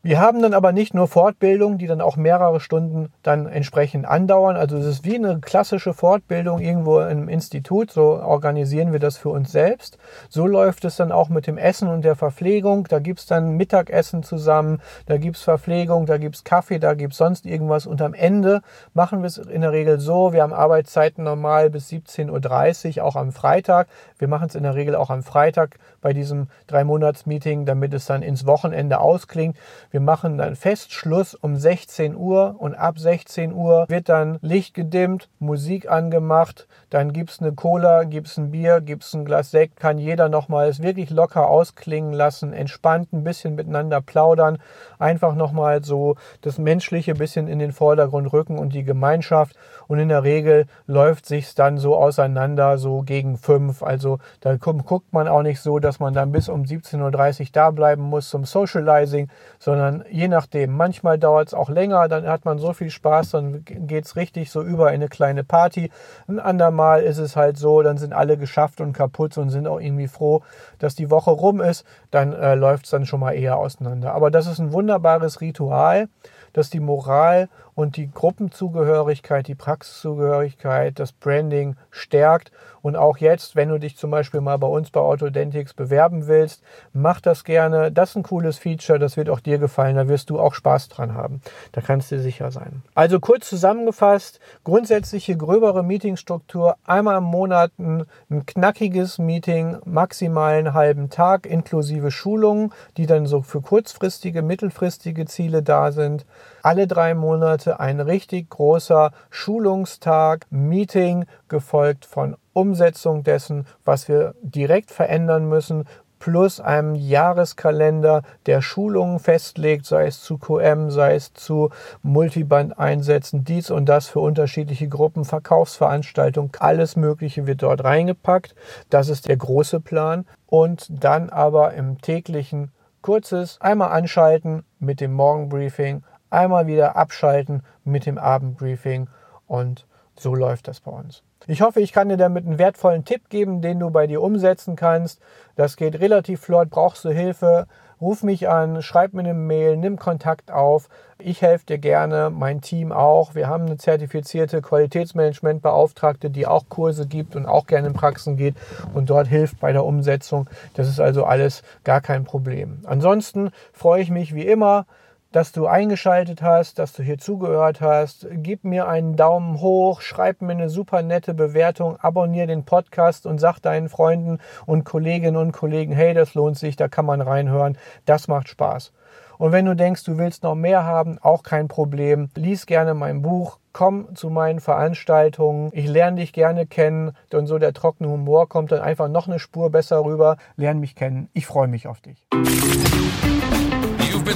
Wir 0.00 0.20
haben 0.20 0.40
dann 0.40 0.54
aber 0.54 0.70
nicht 0.70 0.94
nur 0.94 1.08
Fortbildungen, 1.08 1.76
die 1.76 1.88
dann 1.88 2.00
auch 2.00 2.16
mehrere 2.16 2.60
Stunden 2.60 3.12
dann 3.24 3.46
entsprechend 3.46 4.06
andauern. 4.06 4.56
Also 4.56 4.76
es 4.76 4.86
ist 4.86 5.04
wie 5.04 5.16
eine 5.16 5.40
klassische 5.40 5.92
Fortbildung 5.92 6.60
irgendwo 6.60 7.00
im 7.00 7.28
Institut. 7.28 7.90
So 7.90 8.22
organisieren 8.22 8.92
wir 8.92 9.00
das 9.00 9.16
für 9.16 9.30
uns 9.30 9.50
selbst. 9.50 9.98
So 10.28 10.46
läuft 10.46 10.84
es 10.84 10.94
dann 10.94 11.10
auch 11.10 11.30
mit 11.30 11.48
dem 11.48 11.58
Essen 11.58 11.88
und 11.88 12.04
der 12.04 12.14
Verpflegung. 12.14 12.86
Da 12.88 13.00
gibt 13.00 13.18
es 13.18 13.26
dann 13.26 13.56
Mittagessen 13.56 14.22
zusammen, 14.22 14.80
da 15.06 15.16
gibt 15.16 15.36
es 15.36 15.42
Verpflegung, 15.42 16.06
da 16.06 16.16
gibt 16.16 16.36
es 16.36 16.44
Kaffee, 16.44 16.78
da 16.78 16.94
gibt 16.94 17.14
es 17.14 17.18
sonst 17.18 17.44
irgendwas. 17.44 17.84
Und 17.84 18.00
am 18.00 18.14
Ende 18.14 18.62
machen 18.94 19.22
wir 19.22 19.26
es 19.26 19.38
in 19.38 19.62
der 19.62 19.72
Regel 19.72 19.98
so, 19.98 20.32
wir 20.32 20.42
haben 20.42 20.52
Arbeitszeiten 20.52 21.24
normal 21.24 21.70
bis 21.70 21.88
17.30 21.88 22.98
Uhr, 22.98 23.04
auch 23.04 23.16
am 23.16 23.32
Freitag. 23.32 23.88
Wir 24.16 24.28
machen 24.28 24.46
es 24.48 24.54
in 24.54 24.62
der 24.62 24.76
Regel 24.76 24.94
auch 24.94 25.10
am 25.10 25.24
Freitag 25.24 25.78
bei 26.00 26.12
diesem 26.12 26.48
Drei-Monats-Meeting, 26.66 27.66
damit 27.66 27.94
es 27.94 28.06
dann 28.06 28.22
ins 28.22 28.46
Wochenende 28.46 29.00
ausklingt. 29.00 29.56
Wir 29.90 30.00
machen 30.00 30.38
dann 30.38 30.56
Festschluss 30.56 31.34
um 31.34 31.56
16 31.56 32.16
Uhr 32.16 32.56
und 32.58 32.74
ab 32.74 32.98
16 32.98 33.52
Uhr 33.52 33.86
wird 33.88 34.08
dann 34.08 34.38
Licht 34.42 34.74
gedimmt, 34.74 35.28
Musik 35.38 35.90
angemacht, 35.90 36.66
dann 36.90 37.12
gibt 37.12 37.30
es 37.30 37.40
eine 37.40 37.52
Cola, 37.52 38.04
gibt 38.04 38.28
es 38.28 38.38
ein 38.38 38.50
Bier, 38.50 38.80
gibt 38.80 39.04
es 39.04 39.14
ein 39.14 39.24
Glas 39.24 39.50
Sekt, 39.50 39.76
kann 39.76 39.98
jeder 39.98 40.28
nochmal 40.28 40.68
es 40.68 40.82
wirklich 40.82 41.10
locker 41.10 41.48
ausklingen 41.48 42.12
lassen, 42.12 42.52
entspannt 42.52 43.12
ein 43.12 43.24
bisschen 43.24 43.54
miteinander 43.54 44.00
plaudern, 44.00 44.58
einfach 44.98 45.34
nochmal 45.34 45.84
so 45.84 46.16
das 46.40 46.58
Menschliche 46.58 47.14
bisschen 47.14 47.48
in 47.48 47.58
den 47.58 47.72
Vordergrund 47.72 48.32
rücken 48.32 48.58
und 48.58 48.72
die 48.72 48.84
Gemeinschaft 48.84 49.56
und 49.86 49.98
in 49.98 50.08
der 50.08 50.22
Regel 50.22 50.66
läuft 50.86 51.26
sich 51.26 51.54
dann 51.54 51.78
so 51.78 51.96
auseinander, 51.96 52.78
so 52.78 53.02
gegen 53.02 53.36
fünf. 53.36 53.82
Also 53.82 54.18
da 54.40 54.56
guckt 54.56 55.12
man 55.12 55.28
auch 55.28 55.42
nicht 55.42 55.60
so, 55.60 55.78
dass 55.88 56.00
man 56.00 56.12
dann 56.12 56.32
bis 56.32 56.50
um 56.50 56.64
17.30 56.64 57.40
Uhr 57.40 57.46
da 57.52 57.70
bleiben 57.70 58.02
muss 58.02 58.28
zum 58.28 58.44
Socializing, 58.44 59.28
sondern 59.58 60.04
je 60.10 60.28
nachdem. 60.28 60.76
Manchmal 60.76 61.18
dauert 61.18 61.48
es 61.48 61.54
auch 61.54 61.70
länger, 61.70 62.08
dann 62.08 62.26
hat 62.26 62.44
man 62.44 62.58
so 62.58 62.74
viel 62.74 62.90
Spaß, 62.90 63.30
dann 63.30 63.64
geht 63.64 64.04
es 64.04 64.14
richtig 64.14 64.50
so 64.50 64.62
über 64.62 64.88
in 64.88 64.96
eine 64.96 65.08
kleine 65.08 65.44
Party. 65.44 65.90
Ein 66.28 66.40
andermal 66.40 67.02
ist 67.02 67.16
es 67.16 67.36
halt 67.36 67.56
so, 67.56 67.80
dann 67.80 67.96
sind 67.96 68.12
alle 68.12 68.36
geschafft 68.36 68.82
und 68.82 68.92
kaputt 68.92 69.38
und 69.38 69.48
sind 69.48 69.66
auch 69.66 69.80
irgendwie 69.80 70.08
froh, 70.08 70.42
dass 70.78 70.94
die 70.94 71.10
Woche 71.10 71.30
rum 71.30 71.62
ist. 71.62 71.86
Dann 72.10 72.34
äh, 72.34 72.54
läuft 72.54 72.84
es 72.84 72.90
dann 72.90 73.06
schon 73.06 73.20
mal 73.20 73.32
eher 73.32 73.56
auseinander. 73.56 74.12
Aber 74.12 74.30
das 74.30 74.46
ist 74.46 74.58
ein 74.58 74.74
wunderbares 74.74 75.40
Ritual, 75.40 76.08
das 76.52 76.68
die 76.68 76.80
Moral 76.80 77.48
und 77.78 77.96
die 77.96 78.10
Gruppenzugehörigkeit, 78.10 79.46
die 79.46 79.54
Praxiszugehörigkeit, 79.54 80.98
das 80.98 81.12
Branding 81.12 81.76
stärkt. 81.92 82.50
Und 82.82 82.96
auch 82.96 83.18
jetzt, 83.18 83.54
wenn 83.54 83.68
du 83.68 83.78
dich 83.78 83.96
zum 83.96 84.10
Beispiel 84.10 84.40
mal 84.40 84.56
bei 84.56 84.66
uns 84.66 84.90
bei 84.90 84.98
Autodentics 84.98 85.74
bewerben 85.74 86.26
willst, 86.26 86.64
mach 86.92 87.20
das 87.20 87.44
gerne. 87.44 87.92
Das 87.92 88.10
ist 88.10 88.16
ein 88.16 88.22
cooles 88.24 88.58
Feature, 88.58 88.98
das 88.98 89.16
wird 89.16 89.30
auch 89.30 89.38
dir 89.38 89.58
gefallen. 89.58 89.94
Da 89.94 90.08
wirst 90.08 90.30
du 90.30 90.40
auch 90.40 90.54
Spaß 90.54 90.88
dran 90.88 91.14
haben. 91.14 91.40
Da 91.70 91.80
kannst 91.80 92.10
du 92.10 92.18
sicher 92.18 92.50
sein. 92.50 92.82
Also 92.96 93.20
kurz 93.20 93.48
zusammengefasst, 93.48 94.40
grundsätzliche 94.64 95.36
gröbere 95.36 95.84
Meetingstruktur. 95.84 96.78
Einmal 96.84 97.18
im 97.18 97.24
Monat 97.24 97.70
ein, 97.78 98.06
ein 98.28 98.44
knackiges 98.44 99.18
Meeting, 99.18 99.76
maximal 99.84 100.54
einen 100.54 100.74
halben 100.74 101.10
Tag 101.10 101.46
inklusive 101.46 102.10
Schulungen, 102.10 102.72
die 102.96 103.06
dann 103.06 103.26
so 103.26 103.42
für 103.42 103.60
kurzfristige, 103.60 104.42
mittelfristige 104.42 105.26
Ziele 105.26 105.62
da 105.62 105.92
sind. 105.92 106.26
Alle 106.68 106.86
drei 106.86 107.14
Monate 107.14 107.80
ein 107.80 107.98
richtig 107.98 108.50
großer 108.50 109.12
Schulungstag, 109.30 110.44
Meeting, 110.50 111.24
gefolgt 111.48 112.04
von 112.04 112.36
Umsetzung 112.52 113.22
dessen, 113.22 113.66
was 113.86 114.06
wir 114.06 114.34
direkt 114.42 114.90
verändern 114.90 115.48
müssen, 115.48 115.86
plus 116.18 116.60
einem 116.60 116.94
Jahreskalender, 116.94 118.20
der 118.44 118.60
Schulungen 118.60 119.18
festlegt, 119.18 119.86
sei 119.86 120.08
es 120.08 120.20
zu 120.20 120.36
QM, 120.36 120.90
sei 120.90 121.14
es 121.14 121.32
zu 121.32 121.70
Multiband-Einsätzen, 122.02 123.44
dies 123.44 123.70
und 123.70 123.86
das 123.86 124.08
für 124.08 124.20
unterschiedliche 124.20 124.90
Gruppen, 124.90 125.24
Verkaufsveranstaltungen, 125.24 126.52
alles 126.58 126.96
Mögliche 126.96 127.46
wird 127.46 127.62
dort 127.62 127.82
reingepackt. 127.82 128.54
Das 128.90 129.08
ist 129.08 129.26
der 129.26 129.38
große 129.38 129.80
Plan. 129.80 130.26
Und 130.44 130.86
dann 130.90 131.30
aber 131.30 131.72
im 131.72 131.98
täglichen 132.02 132.72
kurzes 133.00 133.58
einmal 133.62 133.92
anschalten 133.92 134.64
mit 134.78 135.00
dem 135.00 135.14
Morgenbriefing, 135.14 136.02
einmal 136.30 136.66
wieder 136.66 136.96
abschalten 136.96 137.62
mit 137.84 138.06
dem 138.06 138.18
Abendbriefing 138.18 139.08
Und 139.46 139.86
so 140.16 140.34
läuft 140.34 140.68
das 140.68 140.80
bei 140.80 140.90
uns. 140.90 141.22
Ich 141.46 141.62
hoffe, 141.62 141.80
ich 141.80 141.92
kann 141.92 142.08
dir 142.08 142.16
damit 142.16 142.44
einen 142.44 142.58
wertvollen 142.58 143.04
Tipp 143.04 143.30
geben, 143.30 143.62
den 143.62 143.78
du 143.78 143.90
bei 143.90 144.06
dir 144.06 144.20
umsetzen 144.20 144.76
kannst. 144.76 145.20
Das 145.56 145.76
geht 145.76 146.00
relativ 146.00 146.40
flott. 146.40 146.68
Brauchst 146.70 147.04
du 147.04 147.10
Hilfe? 147.10 147.66
Ruf 148.00 148.22
mich 148.22 148.48
an, 148.48 148.80
schreib 148.80 149.12
mir 149.12 149.20
eine 149.20 149.34
Mail, 149.34 149.76
nimm 149.76 149.98
Kontakt 149.98 150.52
auf. 150.52 150.88
Ich 151.18 151.42
helfe 151.42 151.66
dir 151.66 151.78
gerne, 151.78 152.30
mein 152.30 152.60
Team 152.60 152.92
auch. 152.92 153.34
Wir 153.34 153.48
haben 153.48 153.66
eine 153.66 153.76
zertifizierte 153.76 154.62
Qualitätsmanagementbeauftragte, 154.62 156.30
die 156.30 156.46
auch 156.46 156.68
Kurse 156.68 157.08
gibt 157.08 157.34
und 157.34 157.46
auch 157.46 157.66
gerne 157.66 157.88
in 157.88 157.94
Praxen 157.94 158.36
geht 158.36 158.54
und 158.94 159.10
dort 159.10 159.26
hilft 159.26 159.58
bei 159.58 159.72
der 159.72 159.84
Umsetzung. 159.84 160.48
Das 160.74 160.86
ist 160.86 161.00
also 161.00 161.24
alles 161.24 161.64
gar 161.82 162.00
kein 162.00 162.22
Problem. 162.22 162.82
Ansonsten 162.84 163.50
freue 163.72 164.00
ich 164.00 164.10
mich 164.10 164.32
wie 164.32 164.46
immer 164.46 164.86
dass 165.32 165.52
du 165.52 165.66
eingeschaltet 165.66 166.42
hast, 166.42 166.78
dass 166.78 166.92
du 166.92 167.02
hier 167.02 167.18
zugehört 167.18 167.80
hast. 167.80 168.26
Gib 168.30 168.64
mir 168.64 168.88
einen 168.88 169.16
Daumen 169.16 169.60
hoch, 169.60 170.00
schreib 170.00 170.42
mir 170.42 170.52
eine 170.52 170.70
super 170.70 171.02
nette 171.02 171.34
Bewertung, 171.34 171.96
abonniere 172.00 172.46
den 172.46 172.64
Podcast 172.64 173.26
und 173.26 173.38
sag 173.38 173.60
deinen 173.60 173.88
Freunden 173.88 174.38
und 174.66 174.84
Kolleginnen 174.84 175.36
und 175.36 175.52
Kollegen, 175.52 175.92
hey, 175.92 176.14
das 176.14 176.34
lohnt 176.34 176.58
sich, 176.58 176.76
da 176.76 176.88
kann 176.88 177.04
man 177.06 177.20
reinhören. 177.20 177.76
Das 178.04 178.28
macht 178.28 178.48
Spaß. 178.48 178.92
Und 179.38 179.52
wenn 179.52 179.66
du 179.66 179.76
denkst, 179.76 180.02
du 180.02 180.18
willst 180.18 180.42
noch 180.42 180.56
mehr 180.56 180.84
haben, 180.84 181.18
auch 181.20 181.44
kein 181.44 181.68
Problem. 181.68 182.28
Lies 182.34 182.66
gerne 182.66 182.94
mein 182.94 183.22
Buch, 183.22 183.58
komm 183.72 184.14
zu 184.16 184.30
meinen 184.30 184.58
Veranstaltungen. 184.58 185.70
Ich 185.72 185.86
lerne 185.86 186.16
dich 186.16 186.32
gerne 186.32 186.66
kennen. 186.66 187.12
Und 187.32 187.46
so 187.46 187.58
der 187.58 187.72
trockene 187.72 188.10
Humor 188.10 188.48
kommt 188.48 188.72
dann 188.72 188.80
einfach 188.80 189.08
noch 189.08 189.28
eine 189.28 189.38
Spur 189.38 189.70
besser 189.70 190.04
rüber. 190.04 190.38
Lern 190.56 190.80
mich 190.80 190.96
kennen. 190.96 191.28
Ich 191.34 191.46
freue 191.46 191.68
mich 191.68 191.86
auf 191.86 192.00
dich. 192.00 192.26